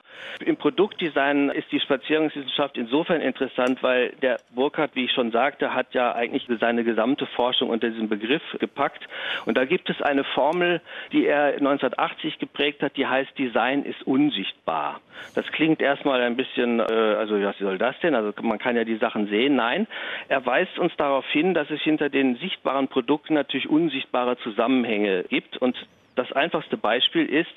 Im 0.45 0.57
Produktdesign 0.57 1.49
ist 1.49 1.73
die 1.73 1.81
Spaziergangswissenschaft 1.81 2.77
insofern 2.77 3.21
interessant, 3.21 3.83
weil 3.83 4.11
der 4.23 4.39
Burkhardt, 4.55 4.95
wie 4.95 5.07
ich 5.07 5.13
schon 5.13 5.33
sagte, 5.33 5.75
hat 5.75 5.95
ja 5.95 6.15
eigentlich 6.15 6.47
seine 6.61 6.85
gesamte 6.85 7.27
Forschung 7.27 7.71
unter 7.71 7.89
diesen 7.89 8.09
Begriff 8.09 8.43
gepackt. 8.61 9.09
Und 9.47 9.57
da 9.57 9.65
gibt 9.65 9.89
es 9.89 10.01
eine 10.03 10.25
Formel, 10.25 10.81
die 11.13 11.27
er 11.27 11.55
1980 11.55 12.39
geprägt 12.39 12.83
hat, 12.83 12.97
die 12.97 13.07
heißt 13.07 13.37
Design 13.39 13.85
ist 13.85 14.03
unsichtbar. 14.07 15.01
Das 15.35 15.47
klingt 15.47 15.81
erstmal 15.81 16.21
ein 16.21 16.37
bisschen, 16.37 16.81
äh, 16.81 16.83
also 16.83 17.41
was 17.41 17.57
soll 17.59 17.79
das 17.79 17.99
denn? 18.01 18.15
Also 18.15 18.33
man 18.43 18.59
kann 18.59 18.77
ja 18.77 18.85
die 18.85 18.97
Sachen 18.97 19.29
sehen. 19.29 19.57
Nein, 19.57 19.87
er 20.29 20.45
weist 20.45 20.79
uns 20.79 20.95
darauf 20.97 21.27
hin, 21.29 21.55
dass 21.55 21.71
es 21.71 21.81
hinter 21.81 22.11
den 22.11 22.37
sichtbaren 22.37 22.89
Produkten 22.89 23.35
natürlich 23.35 23.69
unsichtbare 23.69 24.37
Zusammenhänge 24.39 25.25
gibt 25.25 25.57
und 25.57 25.77
das 26.17 26.31
einfachste 26.33 26.77
Beispiel 26.77 27.27
ist, 27.27 27.55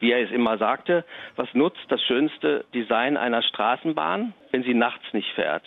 wie 0.00 0.12
er 0.12 0.22
es 0.22 0.30
immer 0.30 0.58
sagte, 0.58 1.04
was 1.36 1.52
nutzt 1.54 1.84
das 1.88 2.02
schönste 2.02 2.64
Design 2.74 3.16
einer 3.16 3.42
Straßenbahn, 3.42 4.34
wenn 4.50 4.62
sie 4.62 4.74
nachts 4.74 5.04
nicht 5.12 5.30
fährt? 5.34 5.64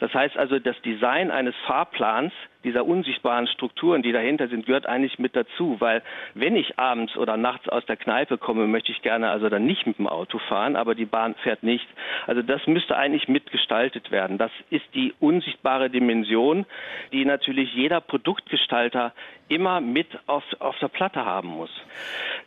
Das 0.00 0.12
heißt 0.14 0.36
also, 0.36 0.58
das 0.58 0.80
Design 0.82 1.30
eines 1.30 1.54
Fahrplans, 1.66 2.32
dieser 2.64 2.84
unsichtbaren 2.84 3.46
Strukturen, 3.46 4.02
die 4.02 4.12
dahinter 4.12 4.48
sind, 4.48 4.66
gehört 4.66 4.86
eigentlich 4.86 5.18
mit 5.18 5.36
dazu, 5.36 5.76
weil 5.78 6.02
wenn 6.34 6.56
ich 6.56 6.78
abends 6.78 7.16
oder 7.16 7.36
nachts 7.36 7.68
aus 7.68 7.84
der 7.86 7.96
Kneipe 7.96 8.38
komme, 8.38 8.66
möchte 8.66 8.92
ich 8.92 9.02
gerne 9.02 9.30
also 9.30 9.48
dann 9.48 9.64
nicht 9.64 9.86
mit 9.86 9.98
dem 9.98 10.08
Auto 10.08 10.38
fahren, 10.38 10.76
aber 10.76 10.94
die 10.94 11.04
Bahn 11.04 11.34
fährt 11.36 11.62
nicht. 11.62 11.86
Also 12.26 12.42
das 12.42 12.66
müsste 12.66 12.96
eigentlich 12.96 13.28
mitgestaltet 13.28 14.10
werden. 14.10 14.38
Das 14.38 14.50
ist 14.70 14.84
die 14.94 15.14
unsichtbare 15.20 15.90
Dimension, 15.90 16.66
die 17.12 17.24
natürlich 17.24 17.74
jeder 17.74 18.00
Produktgestalter 18.00 19.12
immer 19.48 19.80
mit 19.80 20.08
auf, 20.26 20.44
auf 20.58 20.78
der 20.78 20.88
Platte 20.88 21.24
haben 21.24 21.48
muss. 21.48 21.70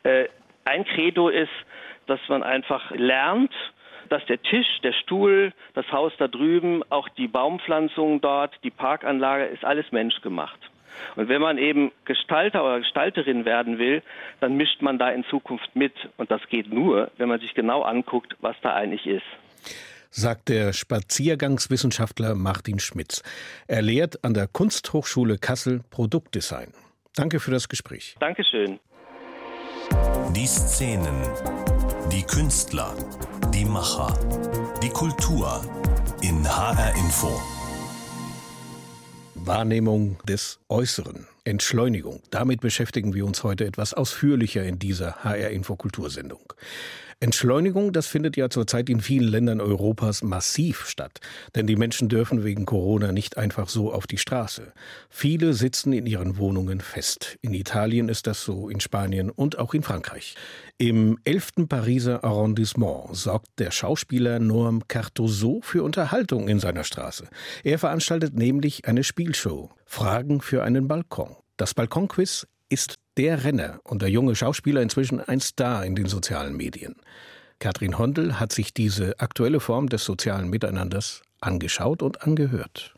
Äh, 0.04 0.26
ein 0.66 0.86
Credo 0.86 1.30
ist, 1.30 1.52
dass 2.08 2.20
man 2.28 2.44
einfach 2.44 2.92
lernt, 2.92 3.54
dass 4.10 4.26
der 4.26 4.42
Tisch, 4.42 4.68
der 4.84 4.94
Stuhl, 4.94 5.54
das 5.74 5.92
Haus 5.92 6.14
da 6.18 6.28
drüben, 6.28 6.84
auch 6.90 7.10
die 7.10 7.28
Baumpflanzungen 7.28 8.22
dort, 8.22 8.54
die 8.64 8.72
Parkanlage, 8.72 9.46
ist 9.46 9.64
alles 9.64 9.92
menschgemacht. 9.92 10.60
Und 11.16 11.28
wenn 11.28 11.42
man 11.42 11.58
eben 11.58 11.92
Gestalter 12.06 12.64
oder 12.64 12.80
Gestalterin 12.80 13.46
werden 13.46 13.78
will, 13.80 14.02
dann 14.40 14.56
mischt 14.56 14.82
man 14.82 14.98
da 14.98 15.10
in 15.10 15.24
Zukunft 15.26 15.76
mit. 15.76 15.94
Und 16.18 16.32
das 16.32 16.42
geht 16.50 16.72
nur, 16.72 17.12
wenn 17.18 17.30
man 17.30 17.40
sich 17.40 17.54
genau 17.54 17.82
anguckt, 17.82 18.36
was 18.42 18.56
da 18.62 18.74
eigentlich 18.74 19.06
ist. 19.06 19.26
Sagt 20.10 20.50
der 20.50 20.74
Spaziergangswissenschaftler 20.74 22.36
Martin 22.36 22.80
Schmitz. 22.80 23.24
Er 23.68 23.82
lehrt 23.82 24.24
an 24.24 24.36
der 24.36 24.48
Kunsthochschule 24.48 25.40
Kassel 25.40 25.82
Produktdesign. 25.90 26.72
Danke 27.16 27.40
für 27.40 27.52
das 27.52 27.68
Gespräch. 27.68 28.16
Dankeschön. 28.20 28.80
Die 30.36 30.48
Szenen, 30.48 31.16
die 32.12 32.24
Künstler, 32.24 32.94
die 33.54 33.66
Macher, 33.66 34.18
die 34.82 34.90
Kultur 34.90 35.62
in 36.22 36.48
HR 36.48 36.96
Info. 36.96 37.42
Wahrnehmung 39.36 40.18
des 40.28 40.60
Äußeren, 40.70 41.28
Entschleunigung. 41.44 42.22
Damit 42.30 42.62
beschäftigen 42.62 43.14
wir 43.14 43.26
uns 43.26 43.44
heute 43.44 43.66
etwas 43.66 43.94
ausführlicher 43.94 44.64
in 44.64 44.80
dieser 44.80 45.24
HR 45.24 45.50
Info 45.50 45.76
Kultursendung. 45.76 46.54
Entschleunigung, 47.24 47.94
das 47.94 48.08
findet 48.08 48.36
ja 48.36 48.50
zurzeit 48.50 48.90
in 48.90 49.00
vielen 49.00 49.30
Ländern 49.30 49.62
Europas 49.62 50.24
massiv 50.24 50.86
statt. 50.86 51.22
Denn 51.56 51.68
die 51.68 51.78
Menschen 51.78 52.10
dürfen 52.10 52.44
wegen 52.44 52.66
Corona 52.66 53.14
nicht 53.14 53.38
einfach 53.38 53.70
so 53.70 53.94
auf 53.94 54.08
die 54.08 54.18
Straße. 54.18 54.74
Viele 55.10 55.54
sitzen 55.54 55.94
in 55.94 56.06
ihren 56.06 56.36
Wohnungen 56.38 56.82
fest. 56.82 57.38
In 57.42 57.54
Italien 57.54 58.10
ist 58.10 58.28
das 58.28 58.44
so, 58.44 58.68
in 58.68 58.82
Spanien 58.82 59.30
und 59.30 59.58
auch 59.58 59.74
in 59.74 59.84
Frankreich. 59.84 60.36
Im 60.78 61.18
11. 61.24 61.70
Pariser 61.70 62.26
Arrondissement 62.26 63.16
sorgt 63.16 63.58
der 63.58 63.72
Schauspieler 63.72 64.40
Noam 64.40 64.86
Cartoso 64.90 65.62
für 65.64 65.82
Unterhaltung 65.82 66.50
in 66.50 66.60
seiner 66.60 66.84
Straße. 66.84 67.30
Er 67.64 67.80
veranstaltet 67.80 68.36
nämlich 68.36 68.86
eine 68.86 69.06
Spielshow. 69.06 69.70
Fragen 69.86 70.42
für 70.42 70.62
einen 70.66 70.90
Balkon. 70.90 71.38
Das 71.56 71.74
Balkonquiz 71.74 72.48
ist 72.68 72.98
der 73.18 73.44
Renner 73.44 73.80
und 73.84 74.02
der 74.02 74.10
junge 74.10 74.36
Schauspieler 74.36 74.82
inzwischen 74.82 75.22
ein 75.22 75.40
Star 75.40 75.86
in 75.86 75.96
den 75.96 76.08
sozialen 76.08 76.56
Medien. 76.56 76.96
Katrin 77.60 77.98
Hondel 77.98 78.40
hat 78.40 78.52
sich 78.52 78.74
diese 78.74 79.20
aktuelle 79.20 79.60
Form 79.60 79.88
des 79.88 80.04
sozialen 80.04 80.50
Miteinanders 80.50 81.22
angeschaut 81.40 82.02
und 82.02 82.24
angehört. 82.24 82.94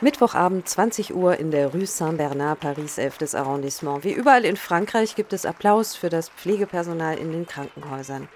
Mittwochabend 0.00 0.68
20 0.68 1.14
Uhr 1.14 1.38
in 1.38 1.52
der 1.52 1.68
Rue 1.68 1.86
Saint-Bernard, 1.86 2.58
Paris 2.58 2.98
11. 2.98 3.34
Arrondissement. 3.34 4.02
Wie 4.02 4.12
überall 4.12 4.44
in 4.44 4.56
Frankreich 4.56 5.14
gibt 5.14 5.32
es 5.32 5.46
Applaus 5.46 5.94
für 5.94 6.08
das 6.08 6.28
Pflegepersonal 6.28 7.18
in 7.18 7.30
den 7.30 7.46
Krankenhäusern. 7.46 8.28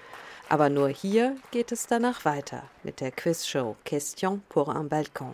Aber 0.47 0.69
nur 0.69 0.87
hier 0.87 1.35
geht 1.51 1.73
es 1.73 1.85
danach 1.85 2.23
weiter 2.23 2.63
mit 2.83 3.01
der 3.01 3.11
Quizshow 3.11 3.75
Question 3.83 4.43
pour 4.47 4.69
un 4.69 4.87
Balcon. 4.87 5.33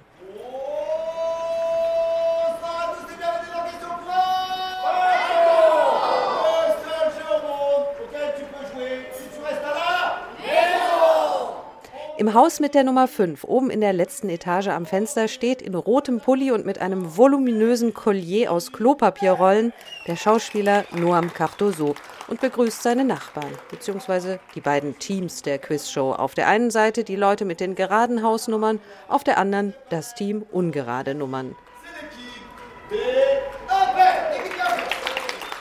Im 12.16 12.36
Haus 12.36 12.60
mit 12.60 12.76
der 12.76 12.84
Nummer 12.84 13.08
5, 13.08 13.44
oben 13.44 13.72
in 13.72 13.82
der 13.82 13.92
letzten 13.92 14.30
Etage 14.30 14.68
am 14.68 14.86
Fenster, 14.86 15.28
steht 15.28 15.64
in 15.64 15.74
rotem 15.74 16.20
Pulli 16.20 16.52
und 16.52 16.64
mit 16.64 16.80
einem 16.80 17.18
voluminösen 17.18 17.96
Collier 17.96 18.52
aus 18.52 18.72
Klopapierrollen 18.72 19.74
der 20.06 20.16
Schauspieler 20.16 20.86
Noam 20.92 21.34
Cardoso 21.34 21.96
und 22.28 22.40
begrüßt 22.40 22.84
seine 22.84 23.04
Nachbarn, 23.04 23.52
beziehungsweise 23.72 24.40
die 24.54 24.62
beiden 24.62 25.00
Teams 25.00 25.42
der 25.42 25.58
Quizshow. 25.58 26.14
Auf 26.14 26.36
der 26.36 26.48
einen 26.48 26.70
Seite 26.70 27.04
die 27.04 27.16
Leute 27.16 27.46
mit 27.46 27.60
den 27.60 27.74
geraden 27.74 28.22
Hausnummern, 28.22 28.80
auf 29.08 29.24
der 29.24 29.40
anderen 29.40 29.74
das 29.90 30.14
Team 30.14 30.46
ungerade 30.52 31.16
Nummern. 31.16 31.56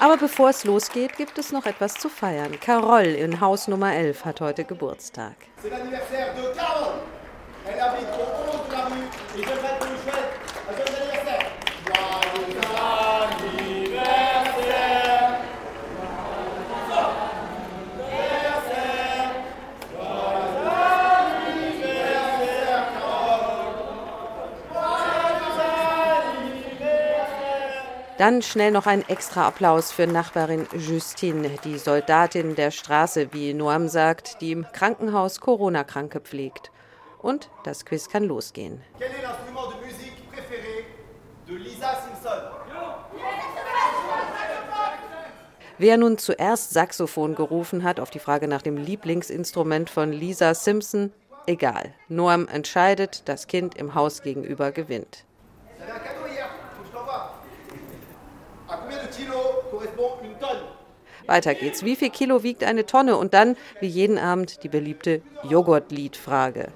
Aber 0.02 0.16
bevor 0.16 0.50
es 0.50 0.64
losgeht, 0.64 1.16
gibt 1.16 1.38
es 1.38 1.52
noch 1.52 1.64
etwas 1.64 1.94
zu 1.94 2.08
feiern. 2.08 2.58
Carol 2.58 3.04
in 3.04 3.40
Haus 3.40 3.68
Nummer 3.68 3.94
11 3.94 4.24
hat 4.24 4.40
heute 4.40 4.64
Geburtstag. 4.64 5.36
Dann 28.22 28.40
schnell 28.40 28.70
noch 28.70 28.86
ein 28.86 29.02
extra 29.08 29.48
Applaus 29.48 29.90
für 29.90 30.06
Nachbarin 30.06 30.68
Justine, 30.78 31.50
die 31.64 31.76
Soldatin 31.76 32.54
der 32.54 32.70
Straße, 32.70 33.32
wie 33.32 33.52
Noam 33.52 33.88
sagt, 33.88 34.40
die 34.40 34.52
im 34.52 34.64
Krankenhaus 34.72 35.40
Corona-Kranke 35.40 36.20
pflegt. 36.20 36.70
Und 37.20 37.50
das 37.64 37.84
Quiz 37.84 38.08
kann 38.08 38.22
losgehen. 38.22 38.80
Wer 45.78 45.96
nun 45.96 46.16
zuerst 46.16 46.70
Saxophon 46.70 47.34
gerufen 47.34 47.82
hat 47.82 47.98
auf 47.98 48.10
die 48.10 48.20
Frage 48.20 48.46
nach 48.46 48.62
dem 48.62 48.76
Lieblingsinstrument 48.76 49.90
von 49.90 50.12
Lisa 50.12 50.54
Simpson, 50.54 51.12
egal. 51.48 51.92
Noam 52.06 52.46
entscheidet, 52.46 53.24
das 53.24 53.48
Kind 53.48 53.76
im 53.76 53.96
Haus 53.96 54.22
gegenüber 54.22 54.70
gewinnt. 54.70 55.24
Weiter 61.26 61.54
geht's. 61.54 61.84
Wie 61.84 61.96
viel 61.96 62.10
Kilo 62.10 62.42
wiegt 62.42 62.64
eine 62.64 62.86
Tonne? 62.86 63.16
Und 63.16 63.34
dann, 63.34 63.56
wie 63.80 63.86
jeden 63.86 64.18
Abend, 64.18 64.62
die 64.62 64.68
beliebte 64.68 65.22
Joghurtliedfrage. 65.48 66.68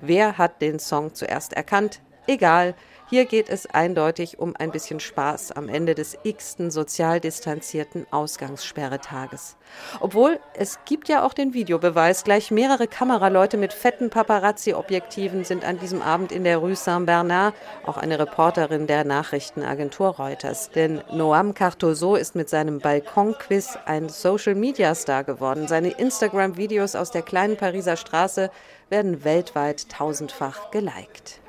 Wer 0.00 0.38
hat 0.38 0.62
den 0.62 0.78
Song 0.78 1.14
zuerst 1.14 1.52
erkannt? 1.52 2.00
Egal. 2.26 2.74
Hier 3.10 3.24
geht 3.24 3.48
es 3.48 3.64
eindeutig 3.64 4.38
um 4.38 4.54
ein 4.54 4.70
bisschen 4.70 5.00
Spaß 5.00 5.52
am 5.52 5.70
Ende 5.70 5.94
des 5.94 6.18
x-ten 6.24 6.70
sozial 6.70 7.20
distanzierten 7.20 8.06
Ausgangssperretages. 8.10 9.56
Obwohl, 10.00 10.38
es 10.52 10.80
gibt 10.84 11.08
ja 11.08 11.24
auch 11.24 11.32
den 11.32 11.54
Videobeweis. 11.54 12.22
Gleich 12.22 12.50
mehrere 12.50 12.86
Kameraleute 12.86 13.56
mit 13.56 13.72
fetten 13.72 14.10
Paparazzi-Objektiven 14.10 15.44
sind 15.44 15.64
an 15.64 15.78
diesem 15.78 16.02
Abend 16.02 16.32
in 16.32 16.44
der 16.44 16.58
Rue 16.58 16.76
Saint-Bernard, 16.76 17.54
auch 17.86 17.96
eine 17.96 18.18
Reporterin 18.18 18.86
der 18.86 19.04
Nachrichtenagentur 19.04 20.08
Reuters. 20.16 20.68
Denn 20.68 21.02
Noam 21.10 21.54
Cartoso 21.54 22.14
ist 22.14 22.34
mit 22.34 22.50
seinem 22.50 22.78
Balkon-Quiz 22.78 23.78
ein 23.86 24.10
Social-Media-Star 24.10 25.24
geworden. 25.24 25.66
Seine 25.66 25.92
Instagram-Videos 25.92 26.94
aus 26.94 27.10
der 27.10 27.22
kleinen 27.22 27.56
Pariser 27.56 27.96
Straße 27.96 28.50
werden 28.90 29.24
weltweit 29.24 29.88
tausendfach 29.88 30.70
geliked. 30.72 31.40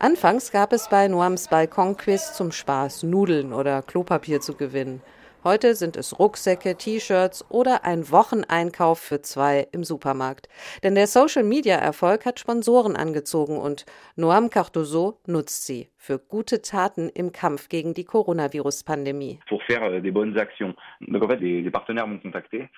Anfangs 0.00 0.52
gab 0.52 0.72
es 0.72 0.88
bei 0.88 1.08
Noams 1.08 1.48
Balkonquiz 1.48 2.32
zum 2.34 2.52
Spaß 2.52 3.02
Nudeln 3.02 3.52
oder 3.52 3.82
Klopapier 3.82 4.40
zu 4.40 4.54
gewinnen. 4.54 5.02
Heute 5.42 5.74
sind 5.74 5.96
es 5.96 6.20
Rucksäcke, 6.20 6.76
T-Shirts 6.76 7.44
oder 7.48 7.84
ein 7.84 8.08
Wocheneinkauf 8.08 9.00
für 9.00 9.22
zwei 9.22 9.66
im 9.72 9.82
Supermarkt. 9.82 10.48
Denn 10.84 10.94
der 10.94 11.08
Social-Media-Erfolg 11.08 12.26
hat 12.26 12.38
Sponsoren 12.38 12.94
angezogen 12.94 13.58
und 13.58 13.86
Noam 14.14 14.50
Cardozo 14.50 15.18
nutzt 15.26 15.66
sie 15.66 15.88
für 16.00 16.18
gute 16.20 16.62
Taten 16.62 17.10
im 17.10 17.32
Kampf 17.32 17.68
gegen 17.68 17.92
die 17.92 18.04
Coronavirus-Pandemie. 18.04 19.40
Euh, 19.50 20.00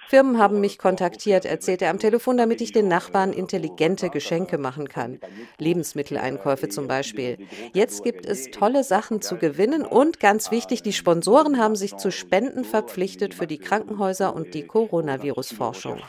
Firmen 0.08 0.38
haben 0.38 0.60
mich 0.60 0.78
kontaktiert, 0.78 1.44
erzählt 1.44 1.82
er 1.82 1.90
am 1.90 1.98
Telefon, 1.98 2.38
damit 2.38 2.62
ich 2.62 2.72
den 2.72 2.88
Nachbarn 2.88 3.32
intelligente 3.32 4.08
Geschenke 4.08 4.56
machen 4.58 4.88
kann. 4.88 5.20
Lebensmitteleinkäufe 5.58 6.70
zum 6.70 6.88
Beispiel. 6.88 7.46
Jetzt 7.74 8.02
gibt 8.02 8.24
es 8.24 8.50
tolle 8.50 8.82
Sachen 8.82 9.20
zu 9.20 9.36
gewinnen 9.36 9.82
und 9.82 10.18
ganz 10.18 10.50
wichtig, 10.50 10.82
die 10.82 10.94
Sponsoren 10.94 11.58
haben 11.58 11.76
sich 11.76 11.96
zu 11.98 12.10
Spenden 12.10 12.64
verpflichtet 12.64 13.34
für 13.34 13.46
die 13.46 13.58
Krankenhäuser 13.58 14.34
und 14.34 14.54
die 14.54 14.66
Coronavirus-Forschung. 14.66 16.00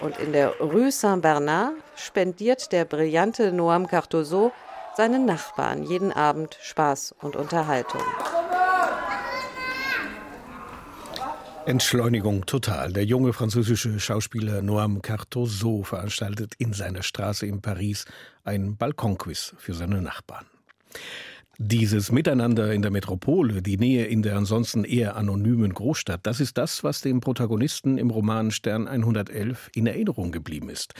Und 0.00 0.18
in 0.18 0.32
der 0.32 0.60
Rue 0.60 0.90
Saint-Bernard 0.90 1.72
spendiert 1.96 2.72
der 2.72 2.84
brillante 2.84 3.52
Noam 3.52 3.86
Cartoso 3.86 4.52
seinen 4.96 5.24
Nachbarn 5.24 5.82
jeden 5.82 6.12
Abend 6.12 6.56
Spaß 6.62 7.14
und 7.20 7.36
Unterhaltung. 7.36 8.02
Entschleunigung 11.66 12.44
total. 12.46 12.92
Der 12.92 13.04
junge 13.04 13.32
französische 13.32 13.98
Schauspieler 13.98 14.60
Noam 14.60 15.00
Cartoso 15.00 15.82
veranstaltet 15.82 16.54
in 16.58 16.74
seiner 16.74 17.02
Straße 17.02 17.46
in 17.46 17.62
Paris 17.62 18.04
ein 18.44 18.76
Balkonquiz 18.76 19.54
für 19.58 19.72
seine 19.72 20.02
Nachbarn. 20.02 20.44
Dieses 21.58 22.12
Miteinander 22.12 22.72
in 22.72 22.82
der 22.82 22.90
Metropole, 22.90 23.62
die 23.62 23.78
Nähe 23.78 24.06
in 24.06 24.22
der 24.22 24.36
ansonsten 24.36 24.84
eher 24.84 25.16
anonymen 25.16 25.72
Großstadt, 25.72 26.20
das 26.24 26.40
ist 26.40 26.58
das, 26.58 26.84
was 26.84 27.00
dem 27.00 27.20
Protagonisten 27.20 27.96
im 27.96 28.10
Roman 28.10 28.50
Stern 28.50 28.86
111 28.86 29.70
in 29.74 29.86
Erinnerung 29.86 30.32
geblieben 30.32 30.68
ist. 30.68 30.94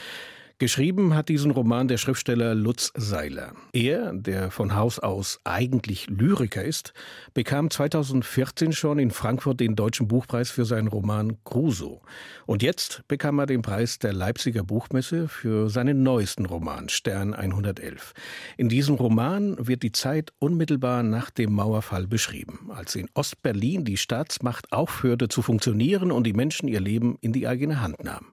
Geschrieben 0.57 1.13
hat 1.13 1.27
diesen 1.27 1.51
Roman 1.51 1.89
der 1.89 1.97
Schriftsteller 1.97 2.55
Lutz 2.55 2.93
Seiler. 2.95 3.51
Er, 3.73 4.13
der 4.13 4.51
von 4.51 4.73
Haus 4.73 4.99
aus 4.99 5.41
eigentlich 5.43 6.07
Lyriker 6.07 6.63
ist, 6.63 6.93
bekam 7.33 7.69
2014 7.69 8.71
schon 8.71 8.97
in 8.97 9.11
Frankfurt 9.11 9.59
den 9.59 9.75
Deutschen 9.75 10.07
Buchpreis 10.07 10.51
für 10.51 10.63
seinen 10.63 10.87
Roman 10.87 11.43
Crusoe. 11.43 11.99
Und 12.45 12.63
jetzt 12.63 13.03
bekam 13.09 13.37
er 13.39 13.47
den 13.47 13.63
Preis 13.63 13.99
der 13.99 14.13
Leipziger 14.13 14.63
Buchmesse 14.63 15.27
für 15.27 15.69
seinen 15.69 16.03
neuesten 16.03 16.45
Roman 16.45 16.87
Stern 16.87 17.33
111. 17.33 18.13
In 18.55 18.69
diesem 18.69 18.95
Roman 18.95 19.57
wird 19.59 19.83
die 19.83 19.91
Zeit 19.91 20.31
unmittelbar 20.39 21.03
nach 21.03 21.31
dem 21.31 21.51
Mauerfall 21.51 22.07
beschrieben, 22.07 22.71
als 22.73 22.95
in 22.95 23.09
Ostberlin 23.13 23.83
die 23.83 23.97
Staatsmacht 23.97 24.71
aufhörte 24.71 25.27
zu 25.27 25.41
funktionieren 25.41 26.13
und 26.13 26.23
die 26.23 26.31
Menschen 26.31 26.69
ihr 26.69 26.79
Leben 26.79 27.17
in 27.19 27.33
die 27.33 27.45
eigene 27.45 27.81
Hand 27.81 28.01
nahmen. 28.01 28.31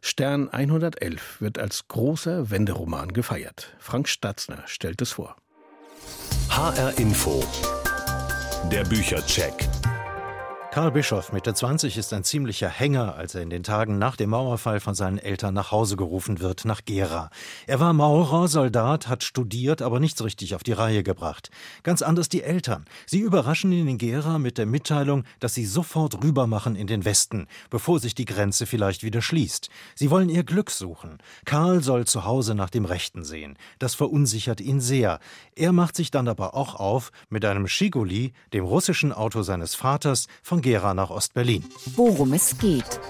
Stern 0.00 0.48
111 0.48 1.40
wird 1.40 1.58
als 1.58 1.86
großer 1.88 2.50
Wenderoman 2.50 3.12
gefeiert. 3.12 3.76
Frank 3.78 4.08
Statzner 4.08 4.62
stellt 4.66 5.02
es 5.02 5.12
vor. 5.12 5.36
HR 6.48 6.98
Info. 6.98 7.44
Der 8.70 8.84
Büchercheck. 8.84 9.68
Karl 10.72 10.92
Bischoff, 10.92 11.32
Mitte 11.32 11.52
20, 11.52 11.96
ist 11.96 12.12
ein 12.12 12.22
ziemlicher 12.22 12.68
Hänger, 12.68 13.16
als 13.16 13.34
er 13.34 13.42
in 13.42 13.50
den 13.50 13.64
Tagen 13.64 13.98
nach 13.98 14.14
dem 14.14 14.30
Mauerfall 14.30 14.78
von 14.78 14.94
seinen 14.94 15.18
Eltern 15.18 15.52
nach 15.52 15.72
Hause 15.72 15.96
gerufen 15.96 16.38
wird, 16.38 16.64
nach 16.64 16.84
Gera. 16.84 17.30
Er 17.66 17.80
war 17.80 17.92
Maurer, 17.92 18.46
Soldat, 18.46 19.08
hat 19.08 19.24
studiert, 19.24 19.82
aber 19.82 19.98
nichts 19.98 20.22
richtig 20.22 20.54
auf 20.54 20.62
die 20.62 20.70
Reihe 20.70 21.02
gebracht. 21.02 21.50
Ganz 21.82 22.02
anders 22.02 22.28
die 22.28 22.44
Eltern. 22.44 22.84
Sie 23.04 23.18
überraschen 23.18 23.72
ihn 23.72 23.88
in 23.88 23.98
Gera 23.98 24.38
mit 24.38 24.58
der 24.58 24.66
Mitteilung, 24.66 25.24
dass 25.40 25.54
sie 25.54 25.66
sofort 25.66 26.22
rübermachen 26.22 26.76
in 26.76 26.86
den 26.86 27.04
Westen, 27.04 27.48
bevor 27.68 27.98
sich 27.98 28.14
die 28.14 28.24
Grenze 28.24 28.64
vielleicht 28.64 29.02
wieder 29.02 29.22
schließt. 29.22 29.70
Sie 29.96 30.08
wollen 30.08 30.28
ihr 30.28 30.44
Glück 30.44 30.70
suchen. 30.70 31.18
Karl 31.46 31.82
soll 31.82 32.04
zu 32.06 32.26
Hause 32.26 32.54
nach 32.54 32.70
dem 32.70 32.84
Rechten 32.84 33.24
sehen. 33.24 33.58
Das 33.80 33.96
verunsichert 33.96 34.60
ihn 34.60 34.80
sehr. 34.80 35.18
Er 35.56 35.72
macht 35.72 35.96
sich 35.96 36.12
dann 36.12 36.28
aber 36.28 36.54
auch 36.54 36.76
auf, 36.76 37.10
mit 37.28 37.44
einem 37.44 37.66
Schiguli, 37.66 38.34
dem 38.52 38.64
russischen 38.64 39.12
Auto 39.12 39.42
seines 39.42 39.74
Vaters, 39.74 40.28
von 40.44 40.59
Gera 40.60 40.94
nach 40.94 41.10
Ostberlin. 41.10 41.64
Worum 41.96 42.32
es 42.32 42.56
geht. 42.58 43.00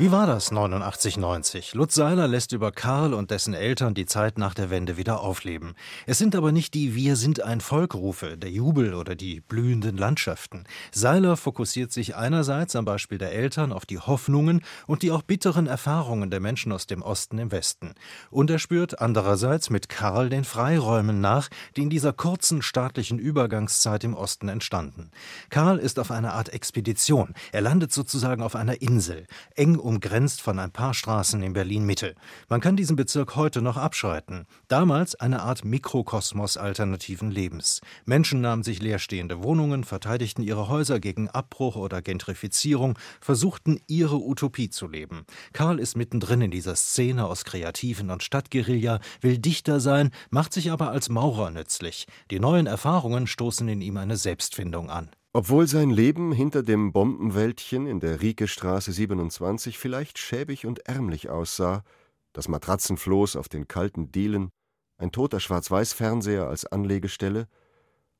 Wie 0.00 0.12
war 0.12 0.28
das 0.28 0.52
89, 0.52 1.16
90? 1.16 1.74
Lutz 1.74 1.96
Seiler 1.96 2.28
lässt 2.28 2.52
über 2.52 2.70
Karl 2.70 3.12
und 3.14 3.32
dessen 3.32 3.52
Eltern 3.52 3.94
die 3.94 4.06
Zeit 4.06 4.38
nach 4.38 4.54
der 4.54 4.70
Wende 4.70 4.96
wieder 4.96 5.22
aufleben. 5.22 5.74
Es 6.06 6.18
sind 6.18 6.36
aber 6.36 6.52
nicht 6.52 6.74
die 6.74 6.94
Wir 6.94 7.16
sind 7.16 7.42
ein 7.42 7.60
Volkrufe, 7.60 8.38
der 8.38 8.52
Jubel 8.52 8.94
oder 8.94 9.16
die 9.16 9.40
blühenden 9.40 9.96
Landschaften. 9.96 10.66
Seiler 10.92 11.36
fokussiert 11.36 11.90
sich 11.90 12.14
einerseits 12.14 12.76
am 12.76 12.84
Beispiel 12.84 13.18
der 13.18 13.32
Eltern 13.32 13.72
auf 13.72 13.86
die 13.86 13.98
Hoffnungen 13.98 14.62
und 14.86 15.02
die 15.02 15.10
auch 15.10 15.22
bitteren 15.22 15.66
Erfahrungen 15.66 16.30
der 16.30 16.38
Menschen 16.38 16.70
aus 16.70 16.86
dem 16.86 17.02
Osten 17.02 17.38
im 17.38 17.50
Westen. 17.50 17.94
Und 18.30 18.50
er 18.50 18.60
spürt 18.60 19.00
andererseits 19.00 19.68
mit 19.68 19.88
Karl 19.88 20.28
den 20.28 20.44
Freiräumen 20.44 21.20
nach, 21.20 21.48
die 21.76 21.82
in 21.82 21.90
dieser 21.90 22.12
kurzen 22.12 22.62
staatlichen 22.62 23.18
Übergangszeit 23.18 24.04
im 24.04 24.14
Osten 24.14 24.48
entstanden. 24.48 25.10
Karl 25.50 25.78
ist 25.78 25.98
auf 25.98 26.12
einer 26.12 26.34
Art 26.34 26.50
Expedition. 26.50 27.34
Er 27.50 27.62
landet 27.62 27.92
sozusagen 27.92 28.44
auf 28.44 28.54
einer 28.54 28.80
Insel, 28.80 29.26
eng 29.56 29.87
umgrenzt 29.88 30.42
von 30.42 30.58
ein 30.58 30.70
paar 30.70 30.92
Straßen 30.92 31.42
in 31.42 31.54
Berlin 31.54 31.84
Mitte. 31.84 32.14
Man 32.50 32.60
kann 32.60 32.76
diesen 32.76 32.94
Bezirk 32.94 33.36
heute 33.36 33.62
noch 33.62 33.78
abschreiten. 33.78 34.46
Damals 34.68 35.14
eine 35.14 35.42
Art 35.42 35.64
Mikrokosmos 35.64 36.58
alternativen 36.58 37.30
Lebens. 37.30 37.80
Menschen 38.04 38.42
nahmen 38.42 38.62
sich 38.62 38.82
leerstehende 38.82 39.42
Wohnungen, 39.42 39.84
verteidigten 39.84 40.42
ihre 40.42 40.68
Häuser 40.68 41.00
gegen 41.00 41.30
Abbruch 41.30 41.76
oder 41.76 42.02
Gentrifizierung, 42.02 42.98
versuchten 43.22 43.80
ihre 43.86 44.18
Utopie 44.18 44.68
zu 44.68 44.86
leben. 44.86 45.24
Karl 45.54 45.78
ist 45.78 45.96
mittendrin 45.96 46.42
in 46.42 46.50
dieser 46.50 46.76
Szene 46.76 47.26
aus 47.26 47.46
Kreativen 47.46 48.10
und 48.10 48.22
Stadtguerilla, 48.22 49.00
will 49.22 49.38
Dichter 49.38 49.80
sein, 49.80 50.10
macht 50.28 50.52
sich 50.52 50.70
aber 50.70 50.90
als 50.90 51.08
Maurer 51.08 51.50
nützlich. 51.50 52.06
Die 52.30 52.40
neuen 52.40 52.66
Erfahrungen 52.66 53.26
stoßen 53.26 53.66
in 53.68 53.80
ihm 53.80 53.96
eine 53.96 54.18
Selbstfindung 54.18 54.90
an. 54.90 55.08
Obwohl 55.38 55.68
sein 55.68 55.90
Leben 55.90 56.32
hinter 56.32 56.64
dem 56.64 56.92
Bombenwäldchen 56.92 57.86
in 57.86 58.00
der 58.00 58.22
Riekestraße 58.22 58.90
27 58.90 59.78
vielleicht 59.78 60.18
schäbig 60.18 60.66
und 60.66 60.80
ärmlich 60.88 61.28
aussah, 61.30 61.84
das 62.32 62.48
Matratzenfloß 62.48 63.36
auf 63.36 63.48
den 63.48 63.68
kalten 63.68 64.10
Dielen, 64.10 64.50
ein 64.96 65.12
toter 65.12 65.38
Schwarz-Weiß-Fernseher 65.38 66.48
als 66.48 66.66
Anlegestelle, 66.66 67.46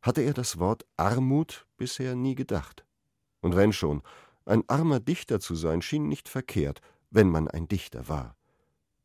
hatte 0.01 0.23
er 0.23 0.33
das 0.33 0.61
Wort 0.61 0.87
Armut 0.97 1.67
bisher 1.77 2.15
nie 2.15 2.37
gedacht. 2.37 2.85
Und 3.41 3.57
wenn 3.57 3.73
schon, 3.73 4.03
ein 4.45 4.63
armer 4.69 5.01
Dichter 5.01 5.41
zu 5.41 5.57
sein 5.57 5.83
schien 5.83 6.07
nicht 6.07 6.29
verkehrt, 6.29 6.81
wenn 7.11 7.31
man 7.31 7.49
ein 7.49 7.67
Dichter 7.67 8.09
war. 8.09 8.37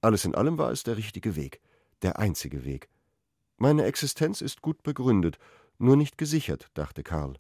Alles 0.01 0.23
in 0.23 0.35
allem 0.35 0.59
war 0.59 0.69
es 0.69 0.83
der 0.83 0.97
richtige 0.97 1.35
Weg, 1.35 1.61
der 2.03 2.19
einzige 2.19 2.63
Weg. 2.63 2.89
Meine 3.57 3.85
Existenz 3.85 4.41
ist 4.41 4.61
gut 4.61 4.83
begründet, 4.83 5.39
nur 5.79 5.97
nicht 5.97 6.19
gesichert, 6.19 6.69
dachte 6.75 7.01
Karl. 7.01 7.39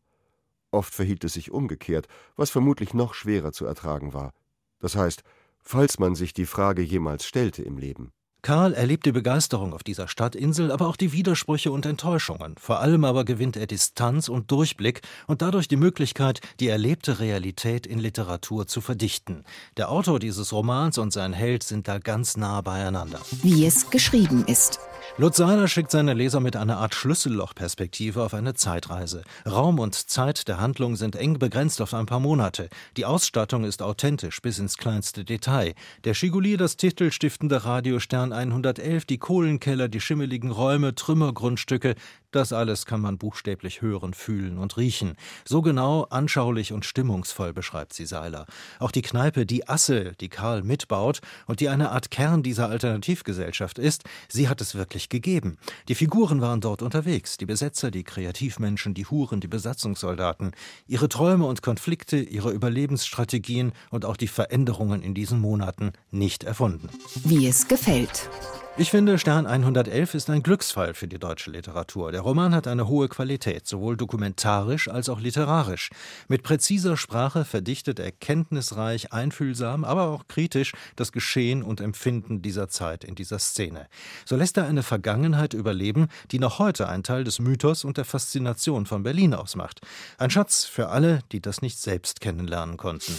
Oft 0.73 0.95
verhielt 0.95 1.23
es 1.23 1.33
sich 1.33 1.51
umgekehrt, 1.51 2.07
was 2.35 2.49
vermutlich 2.49 2.95
noch 2.95 3.13
schwerer 3.13 3.51
zu 3.51 3.65
ertragen 3.65 4.13
war. 4.13 4.33
Das 4.79 4.95
heißt, 4.95 5.21
falls 5.61 5.99
man 5.99 6.15
sich 6.15 6.33
die 6.33 6.47
Frage 6.47 6.81
jemals 6.81 7.25
stellte 7.25 7.61
im 7.61 7.77
Leben. 7.77 8.11
Karl 8.41 8.73
erlebt 8.73 9.05
die 9.05 9.13
Begeisterung 9.13 9.73
auf 9.73 9.83
dieser 9.83 10.09
Stadtinsel, 10.09 10.69
aber 10.69 10.87
auch 10.87 10.97
die 10.97 11.13
Widersprüche 11.13 11.71
und 11.71 11.85
Enttäuschungen. 11.85 12.55
Vor 12.59 12.81
allem 12.81 13.05
aber 13.05 13.23
gewinnt 13.23 13.55
er 13.55 13.67
Distanz 13.67 14.27
und 14.27 14.51
Durchblick 14.51 15.01
und 15.27 15.41
dadurch 15.41 15.69
die 15.69 15.77
Möglichkeit, 15.77 16.41
die 16.59 16.67
erlebte 16.67 17.19
Realität 17.19 17.87
in 17.87 17.99
Literatur 17.99 18.67
zu 18.67 18.81
verdichten. 18.81 19.45
Der 19.77 19.89
Autor 19.89 20.19
dieses 20.19 20.51
Romans 20.51 20.97
und 20.97 21.13
sein 21.13 21.31
Held 21.31 21.63
sind 21.63 21.87
da 21.87 21.99
ganz 21.99 22.35
nah 22.35 22.59
beieinander. 22.61 23.21
Wie 23.43 23.65
es 23.65 23.89
geschrieben 23.91 24.43
ist. 24.45 24.79
Lutz 25.17 25.37
Seiler 25.37 25.67
schickt 25.67 25.91
seine 25.91 26.15
Leser 26.15 26.39
mit 26.39 26.55
einer 26.55 26.77
Art 26.77 26.95
Schlüssellochperspektive 26.95 28.23
auf 28.23 28.33
eine 28.33 28.55
Zeitreise. 28.55 29.23
Raum 29.45 29.77
und 29.77 29.93
Zeit 29.93 30.47
der 30.47 30.59
Handlung 30.59 30.95
sind 30.95 31.15
eng 31.15 31.37
begrenzt 31.37 31.81
auf 31.81 31.93
ein 31.93 32.07
paar 32.07 32.19
Monate. 32.19 32.67
Die 32.97 33.05
Ausstattung 33.05 33.63
ist 33.63 33.83
authentisch 33.83 34.41
bis 34.41 34.57
ins 34.57 34.77
kleinste 34.77 35.23
Detail. 35.23 35.75
Der 36.03 36.15
Schiguli, 36.15 36.57
das 36.57 36.77
titelstiftende 36.77 37.63
Radiostern 37.63 38.33
111, 38.33 39.05
die 39.05 39.19
Kohlenkeller, 39.19 39.87
die 39.87 40.01
schimmeligen 40.01 40.49
Räume, 40.49 40.95
Trümmergrundstücke, 40.95 41.93
das 42.35 42.53
alles 42.53 42.85
kann 42.85 43.01
man 43.01 43.17
buchstäblich 43.17 43.81
hören, 43.81 44.13
fühlen 44.13 44.57
und 44.57 44.77
riechen. 44.77 45.15
So 45.45 45.61
genau, 45.61 46.03
anschaulich 46.09 46.73
und 46.73 46.85
stimmungsvoll 46.85 47.53
beschreibt 47.53 47.93
sie 47.93 48.05
Seiler. 48.05 48.45
Auch 48.79 48.91
die 48.91 49.01
Kneipe 49.01 49.45
Die 49.45 49.67
Asse, 49.67 50.13
die 50.19 50.29
Karl 50.29 50.63
mitbaut 50.63 51.21
und 51.47 51.59
die 51.59 51.69
eine 51.69 51.91
Art 51.91 52.11
Kern 52.11 52.43
dieser 52.43 52.69
Alternativgesellschaft 52.69 53.79
ist, 53.79 54.03
sie 54.27 54.49
hat 54.49 54.61
es 54.61 54.75
wirklich 54.75 55.09
gegeben. 55.09 55.57
Die 55.87 55.95
Figuren 55.95 56.41
waren 56.41 56.61
dort 56.61 56.81
unterwegs, 56.81 57.37
die 57.37 57.45
Besetzer, 57.45 57.91
die 57.91 58.03
Kreativmenschen, 58.03 58.93
die 58.93 59.05
Huren, 59.05 59.39
die 59.39 59.47
Besatzungssoldaten. 59.47 60.51
Ihre 60.87 61.09
Träume 61.09 61.45
und 61.45 61.61
Konflikte, 61.61 62.17
ihre 62.17 62.51
Überlebensstrategien 62.51 63.73
und 63.89 64.05
auch 64.05 64.17
die 64.17 64.27
Veränderungen 64.27 65.01
in 65.01 65.13
diesen 65.13 65.39
Monaten 65.39 65.93
nicht 66.11 66.43
erfunden. 66.43 66.89
Wie 67.23 67.47
es 67.47 67.67
gefällt. 67.67 68.29
Ich 68.75 68.89
finde, 68.89 69.19
Stern 69.19 69.45
111 69.45 70.15
ist 70.15 70.31
ein 70.31 70.41
Glücksfall 70.41 70.95
für 70.95 71.07
die 71.07 71.19
deutsche 71.19 71.51
Literatur. 71.51 72.11
Der 72.11 72.21
Roman 72.21 72.55
hat 72.55 72.67
eine 72.67 72.87
hohe 72.87 73.07
Qualität, 73.07 73.67
sowohl 73.67 73.95
dokumentarisch 73.95 74.87
als 74.87 75.09
auch 75.09 75.19
literarisch. 75.19 75.91
Mit 76.27 76.41
präziser 76.41 76.97
Sprache 76.97 77.45
verdichtet 77.45 77.99
er 77.99 78.11
kenntnisreich, 78.11 79.13
einfühlsam, 79.13 79.83
aber 79.83 80.07
auch 80.07 80.27
kritisch 80.27 80.71
das 80.95 81.11
Geschehen 81.11 81.61
und 81.61 81.81
Empfinden 81.81 82.41
dieser 82.41 82.67
Zeit 82.67 83.03
in 83.03 83.13
dieser 83.13 83.37
Szene. 83.37 83.87
So 84.25 84.35
lässt 84.35 84.57
er 84.57 84.65
eine 84.65 84.81
Vergangenheit 84.81 85.53
überleben, 85.53 86.07
die 86.31 86.39
noch 86.39 86.57
heute 86.57 86.89
ein 86.89 87.03
Teil 87.03 87.23
des 87.23 87.37
Mythos 87.37 87.83
und 87.83 87.97
der 87.97 88.05
Faszination 88.05 88.87
von 88.87 89.03
Berlin 89.03 89.35
ausmacht. 89.35 89.81
Ein 90.17 90.31
Schatz 90.31 90.65
für 90.65 90.89
alle, 90.89 91.19
die 91.31 91.41
das 91.41 91.61
nicht 91.61 91.77
selbst 91.77 92.21
kennenlernen 92.21 92.77
konnten. 92.77 93.13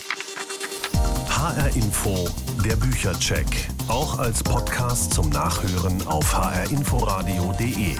HR 0.94 1.76
Info, 1.76 2.28
der 2.64 2.76
Büchercheck. 2.76 3.46
Auch 3.88 4.18
als 4.18 4.42
Podcast 4.42 5.12
zum 5.12 5.28
Nachhören 5.30 6.06
auf 6.06 6.34
hrinforadio.de. 6.34 7.96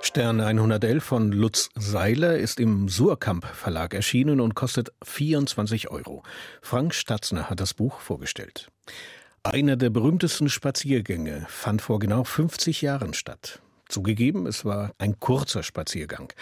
Stern 0.00 0.40
111 0.40 1.02
von 1.02 1.32
Lutz 1.32 1.70
Seiler 1.76 2.36
ist 2.36 2.60
im 2.60 2.88
Surkamp 2.88 3.46
Verlag 3.46 3.94
erschienen 3.94 4.40
und 4.40 4.54
kostet 4.54 4.92
24 5.02 5.90
Euro. 5.90 6.22
Frank 6.60 6.94
Statzner 6.94 7.48
hat 7.48 7.60
das 7.60 7.74
Buch 7.74 8.00
vorgestellt. 8.00 8.70
Einer 9.42 9.76
der 9.76 9.90
berühmtesten 9.90 10.48
Spaziergänge 10.48 11.46
fand 11.48 11.82
vor 11.82 11.98
genau 11.98 12.24
50 12.24 12.82
Jahren 12.82 13.14
statt. 13.14 13.60
Zugegeben, 13.88 14.46
es 14.46 14.64
war 14.64 14.92
ein 14.98 15.20
kurzer 15.20 15.62
Spaziergang. 15.62 16.32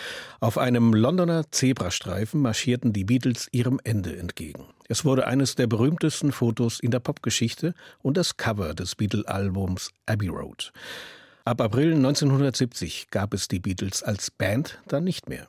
Auf 0.41 0.59
einem 0.59 0.95
Londoner 0.95 1.51
Zebrastreifen 1.51 2.41
marschierten 2.41 2.93
die 2.93 3.05
Beatles 3.05 3.49
ihrem 3.53 3.81
Ende 3.85 4.17
entgegen. 4.17 4.67
Es 4.89 5.05
wurde 5.05 5.27
eines 5.27 5.55
der 5.55 5.67
berühmtesten 5.67 6.33
Fotos 6.33 6.81
in 6.81 6.91
der 6.91 7.01
Popgeschichte 7.01 7.75
und 8.01 8.17
das 8.17 8.37
Cover 8.37 8.75
des 8.75 8.95
Beatle-Albums 8.95 9.91
Abbey 10.07 10.29
Road. 10.29 10.73
Ab 11.45 11.61
April 11.61 11.95
1970 11.95 13.09
gab 13.11 13.35
es 13.35 13.49
die 13.49 13.59
Beatles 13.59 14.03
als 14.03 14.31
Band 14.31 14.79
dann 14.87 15.05
nicht 15.05 15.29
mehr. 15.29 15.49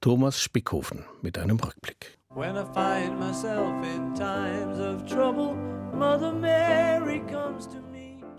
Thomas 0.00 0.40
Spickhofen 0.40 1.04
mit 1.20 1.38
einem 1.38 1.58
Rückblick. 1.58 2.16
When 2.34 2.56
I 2.56 2.64
find 2.74 3.18
myself 3.18 3.84
in 3.84 4.14
times 4.14 4.78
of 4.78 5.06
trouble, 5.06 5.54
Mother 5.94 6.32
Mary 6.32 7.20
comes 7.20 7.66
to 7.66 7.76
me. 7.76 7.85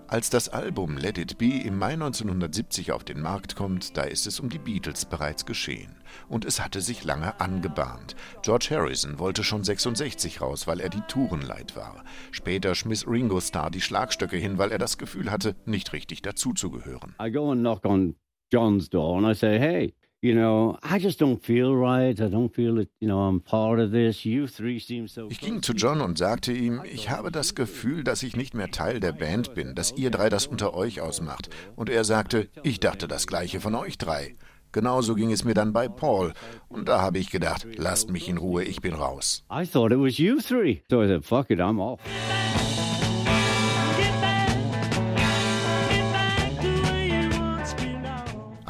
Als 0.09 0.29
das 0.29 0.47
Album 0.47 0.95
Let 0.95 1.17
It 1.17 1.37
Be 1.37 1.61
im 1.65 1.77
Mai 1.77 1.91
1970 1.91 2.93
auf 2.93 3.03
den 3.03 3.19
Markt 3.19 3.57
kommt, 3.57 3.97
da 3.97 4.03
ist 4.03 4.25
es 4.25 4.39
um 4.39 4.47
die 4.47 4.57
Beatles 4.57 5.03
bereits 5.03 5.45
geschehen. 5.45 5.97
Und 6.29 6.45
es 6.45 6.63
hatte 6.63 6.79
sich 6.79 7.03
lange 7.03 7.41
angebahnt. 7.41 8.15
George 8.41 8.69
Harrison 8.71 9.19
wollte 9.19 9.43
schon 9.43 9.65
66 9.65 10.39
raus, 10.39 10.65
weil 10.65 10.79
er 10.79 10.87
die 10.87 11.01
Tourenleid 11.09 11.75
war. 11.75 12.05
Später 12.31 12.73
schmiss 12.73 13.05
Ringo 13.05 13.41
Starr 13.41 13.69
die 13.69 13.81
Schlagstöcke 13.81 14.37
hin, 14.37 14.57
weil 14.57 14.71
er 14.71 14.77
das 14.77 14.97
Gefühl 14.97 15.29
hatte, 15.29 15.57
nicht 15.65 15.91
richtig 15.91 16.21
dazuzugehören. 16.21 17.13
I 17.21 17.29
go 17.29 17.51
and 17.51 17.59
knock 17.59 17.83
on 17.83 18.15
John's 18.49 18.89
door 18.89 19.17
and 19.17 19.27
I 19.27 19.37
say, 19.37 19.59
hey, 19.59 19.93
you 20.27 20.33
know, 20.35 20.77
I 20.83 20.99
just 20.99 21.21
don't 21.21 21.41
feel 21.41 21.73
right. 21.73 22.19
I 22.19 22.29
don't 22.29 22.53
feel 22.53 22.75
that, 22.75 22.89
you 22.99 23.07
know, 23.07 23.19
I'm 23.19 23.39
part 23.39 23.79
of 23.79 23.91
this. 23.91 24.25
You 24.25 24.47
three 24.47 24.79
seem 24.79 25.07
so. 25.07 25.29
Ich 25.29 25.39
ging 25.39 25.61
zu 25.63 25.73
John 25.73 26.01
und 26.01 26.17
sagte 26.17 26.51
ihm, 26.51 26.81
ich 26.83 27.09
habe 27.09 27.31
das 27.31 27.55
Gefühl, 27.55 28.03
dass 28.03 28.23
ich 28.23 28.35
nicht 28.35 28.53
mehr 28.53 28.69
Teil 28.69 28.99
der 28.99 29.13
Band 29.13 29.55
bin, 29.55 29.73
dass 29.73 29.93
ihr 29.95 30.11
drei 30.11 30.29
das 30.29 30.45
unter 30.45 30.73
euch 30.73 30.99
ausmacht. 30.99 31.49
Und 31.75 31.89
er 31.89 32.03
sagte, 32.03 32.49
ich 32.63 32.79
dachte 32.79 33.07
das 33.07 33.25
gleiche 33.25 33.61
von 33.61 33.73
euch 33.75 33.97
drei. 33.97 34.35
Genauso 34.73 35.15
ging 35.15 35.31
es 35.31 35.45
mir 35.45 35.53
dann 35.53 35.71
bei 35.71 35.87
Paul. 35.87 36.33
Und 36.67 36.89
da 36.89 37.01
habe 37.01 37.19
ich 37.19 37.31
gedacht, 37.31 37.65
lasst 37.77 38.11
mich 38.11 38.27
in 38.27 38.37
Ruhe, 38.37 38.63
ich 38.63 38.81
bin 38.81 38.93
raus. 38.93 39.45
I 39.49 39.65
thought 39.65 39.93
it 39.93 39.99
was 39.99 40.17
you 40.17 40.41
three. 40.41 40.81
So 40.89 41.01
I 41.01 41.07
said, 41.07 41.23
fuck 41.23 41.49
it, 41.49 41.59
I'm 41.59 41.79
off. 41.79 42.01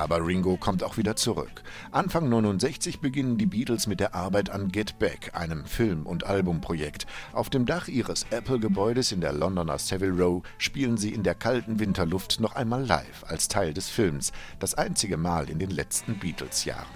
Aber 0.10 0.26
Ringo 0.26 0.56
kommt 0.56 0.86
auch 0.86 0.96
wieder 0.96 1.18
zurück. 1.18 1.64
Anfang 1.92 2.30
69 2.30 3.02
beginnen 3.02 3.38
die 3.38 3.46
Beatles 3.46 3.88
mit 3.88 4.00
der 4.00 4.16
Arbeit 4.16 4.50
an 4.50 4.72
Get 4.72 5.00
Back, 5.00 5.32
einem 5.34 5.66
Film- 5.66 6.06
und 6.06 6.26
Albumprojekt. 6.26 7.08
Auf 7.34 7.50
dem 7.50 7.66
Dach 7.66 7.90
ihres 7.90 8.26
Apple-Gebäudes 8.30 9.12
in 9.12 9.20
der 9.20 9.34
Londoner 9.34 9.78
Savile 9.78 10.14
Row 10.14 10.44
spielen 10.60 10.96
sie 10.96 11.14
in 11.14 11.24
der 11.24 11.36
kalten 11.36 11.82
Winterluft 11.82 12.40
noch 12.40 12.56
einmal 12.56 12.86
live 12.86 13.26
als 13.28 13.50
Teil 13.50 13.74
des 13.74 13.90
Films. 13.90 14.32
Das 14.60 14.76
einzige 14.76 15.18
Mal 15.18 15.50
in 15.50 15.60
den 15.60 15.72
letzten 15.72 16.18
Beatles-Jahren. 16.18 16.88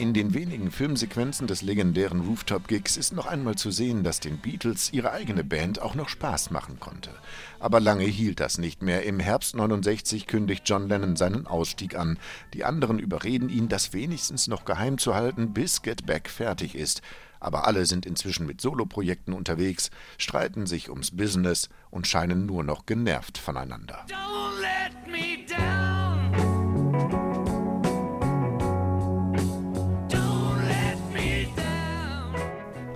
In 0.00 0.14
den 0.14 0.32
wenigen 0.32 0.70
Filmsequenzen 0.70 1.46
des 1.46 1.60
legendären 1.60 2.22
Rooftop-Gigs 2.22 2.96
ist 2.96 3.12
noch 3.12 3.26
einmal 3.26 3.56
zu 3.56 3.70
sehen, 3.70 4.02
dass 4.02 4.18
den 4.18 4.38
Beatles 4.38 4.94
ihre 4.94 5.12
eigene 5.12 5.44
Band 5.44 5.82
auch 5.82 5.94
noch 5.94 6.08
Spaß 6.08 6.50
machen 6.50 6.80
konnte. 6.80 7.10
Aber 7.58 7.80
lange 7.80 8.04
hielt 8.04 8.40
das 8.40 8.56
nicht 8.56 8.80
mehr. 8.80 9.04
Im 9.04 9.20
Herbst 9.20 9.54
69 9.54 10.26
kündigt 10.26 10.62
John 10.64 10.88
Lennon 10.88 11.16
seinen 11.16 11.46
Ausstieg 11.46 11.96
an. 11.96 12.18
Die 12.54 12.64
anderen 12.64 12.98
überreden 12.98 13.50
ihn, 13.50 13.68
das 13.68 13.92
wenigstens 13.92 14.48
noch 14.48 14.64
geheim 14.64 14.96
zu 14.96 15.14
halten, 15.14 15.52
bis 15.52 15.82
Get 15.82 16.06
Back 16.06 16.30
fertig 16.30 16.76
ist. 16.76 17.02
Aber 17.38 17.66
alle 17.66 17.84
sind 17.84 18.06
inzwischen 18.06 18.46
mit 18.46 18.62
Soloprojekten 18.62 19.34
unterwegs, 19.34 19.90
streiten 20.16 20.66
sich 20.66 20.88
ums 20.88 21.10
Business 21.10 21.68
und 21.90 22.06
scheinen 22.06 22.46
nur 22.46 22.64
noch 22.64 22.86
genervt 22.86 23.36
voneinander. 23.36 24.06
Don't 24.08 24.60
let 24.62 25.06
me 25.06 25.44
down. 25.46 25.89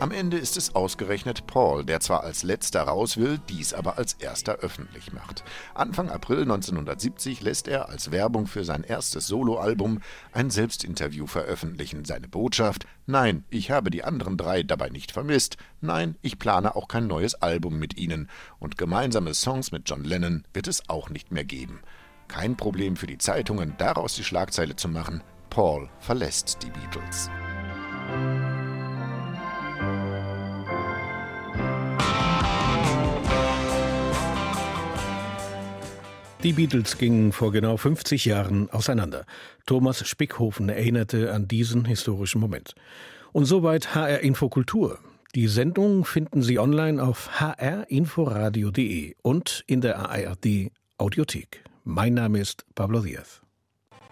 Am 0.04 0.10
Ende 0.10 0.36
ist 0.36 0.58
es 0.58 0.74
ausgerechnet 0.74 1.46
Paul, 1.46 1.82
der 1.82 1.98
zwar 1.98 2.24
als 2.24 2.42
letzter 2.42 2.82
raus 2.82 3.16
will, 3.16 3.40
dies 3.48 3.72
aber 3.72 3.96
als 3.96 4.12
erster 4.12 4.56
öffentlich 4.56 5.14
macht. 5.14 5.44
Anfang 5.72 6.10
April 6.10 6.42
1970 6.42 7.40
lässt 7.40 7.68
er 7.68 7.88
als 7.88 8.10
Werbung 8.10 8.46
für 8.46 8.64
sein 8.64 8.84
erstes 8.84 9.28
Soloalbum 9.28 10.02
ein 10.32 10.50
Selbstinterview 10.50 11.26
veröffentlichen. 11.26 12.04
Seine 12.04 12.28
Botschaft: 12.28 12.84
Nein, 13.06 13.44
ich 13.48 13.70
habe 13.70 13.90
die 13.90 14.04
anderen 14.04 14.36
drei 14.36 14.62
dabei 14.62 14.90
nicht 14.90 15.10
vermisst. 15.10 15.56
Nein, 15.80 16.16
ich 16.20 16.38
plane 16.38 16.76
auch 16.76 16.86
kein 16.86 17.06
neues 17.06 17.36
Album 17.36 17.78
mit 17.78 17.96
ihnen. 17.96 18.28
Und 18.58 18.76
gemeinsame 18.76 19.32
Songs 19.32 19.72
mit 19.72 19.88
John 19.88 20.04
Lennon 20.04 20.44
wird 20.52 20.68
es 20.68 20.86
auch 20.90 21.08
nicht 21.08 21.32
mehr 21.32 21.46
geben. 21.46 21.80
Kein 22.28 22.58
Problem 22.58 22.96
für 22.96 23.06
die 23.06 23.16
Zeitungen, 23.16 23.72
daraus 23.78 24.16
die 24.16 24.24
Schlagzeile 24.24 24.76
zu 24.76 24.90
machen: 24.90 25.22
Paul 25.48 25.88
verlässt 25.98 26.58
die 26.62 26.68
Beatles. 26.68 27.30
Die 36.44 36.52
Beatles 36.52 36.98
gingen 36.98 37.32
vor 37.32 37.52
genau 37.52 37.78
50 37.78 38.26
Jahren 38.26 38.68
auseinander. 38.68 39.24
Thomas 39.64 40.06
Spickhofen 40.06 40.68
erinnerte 40.68 41.32
an 41.32 41.48
diesen 41.48 41.86
historischen 41.86 42.38
Moment. 42.38 42.74
Und 43.32 43.46
soweit 43.46 43.94
HR 43.94 44.20
Infokultur. 44.20 44.98
Die 45.34 45.48
Sendung 45.48 46.04
finden 46.04 46.42
Sie 46.42 46.58
online 46.58 47.02
auf 47.02 47.40
hrinforadio.de 47.40 49.14
und 49.22 49.64
in 49.66 49.80
der 49.80 49.98
ARD 49.98 50.70
Audiothek. 50.98 51.64
Mein 51.82 52.12
Name 52.12 52.40
ist 52.40 52.66
Pablo 52.74 53.00
Diaz. 53.00 53.43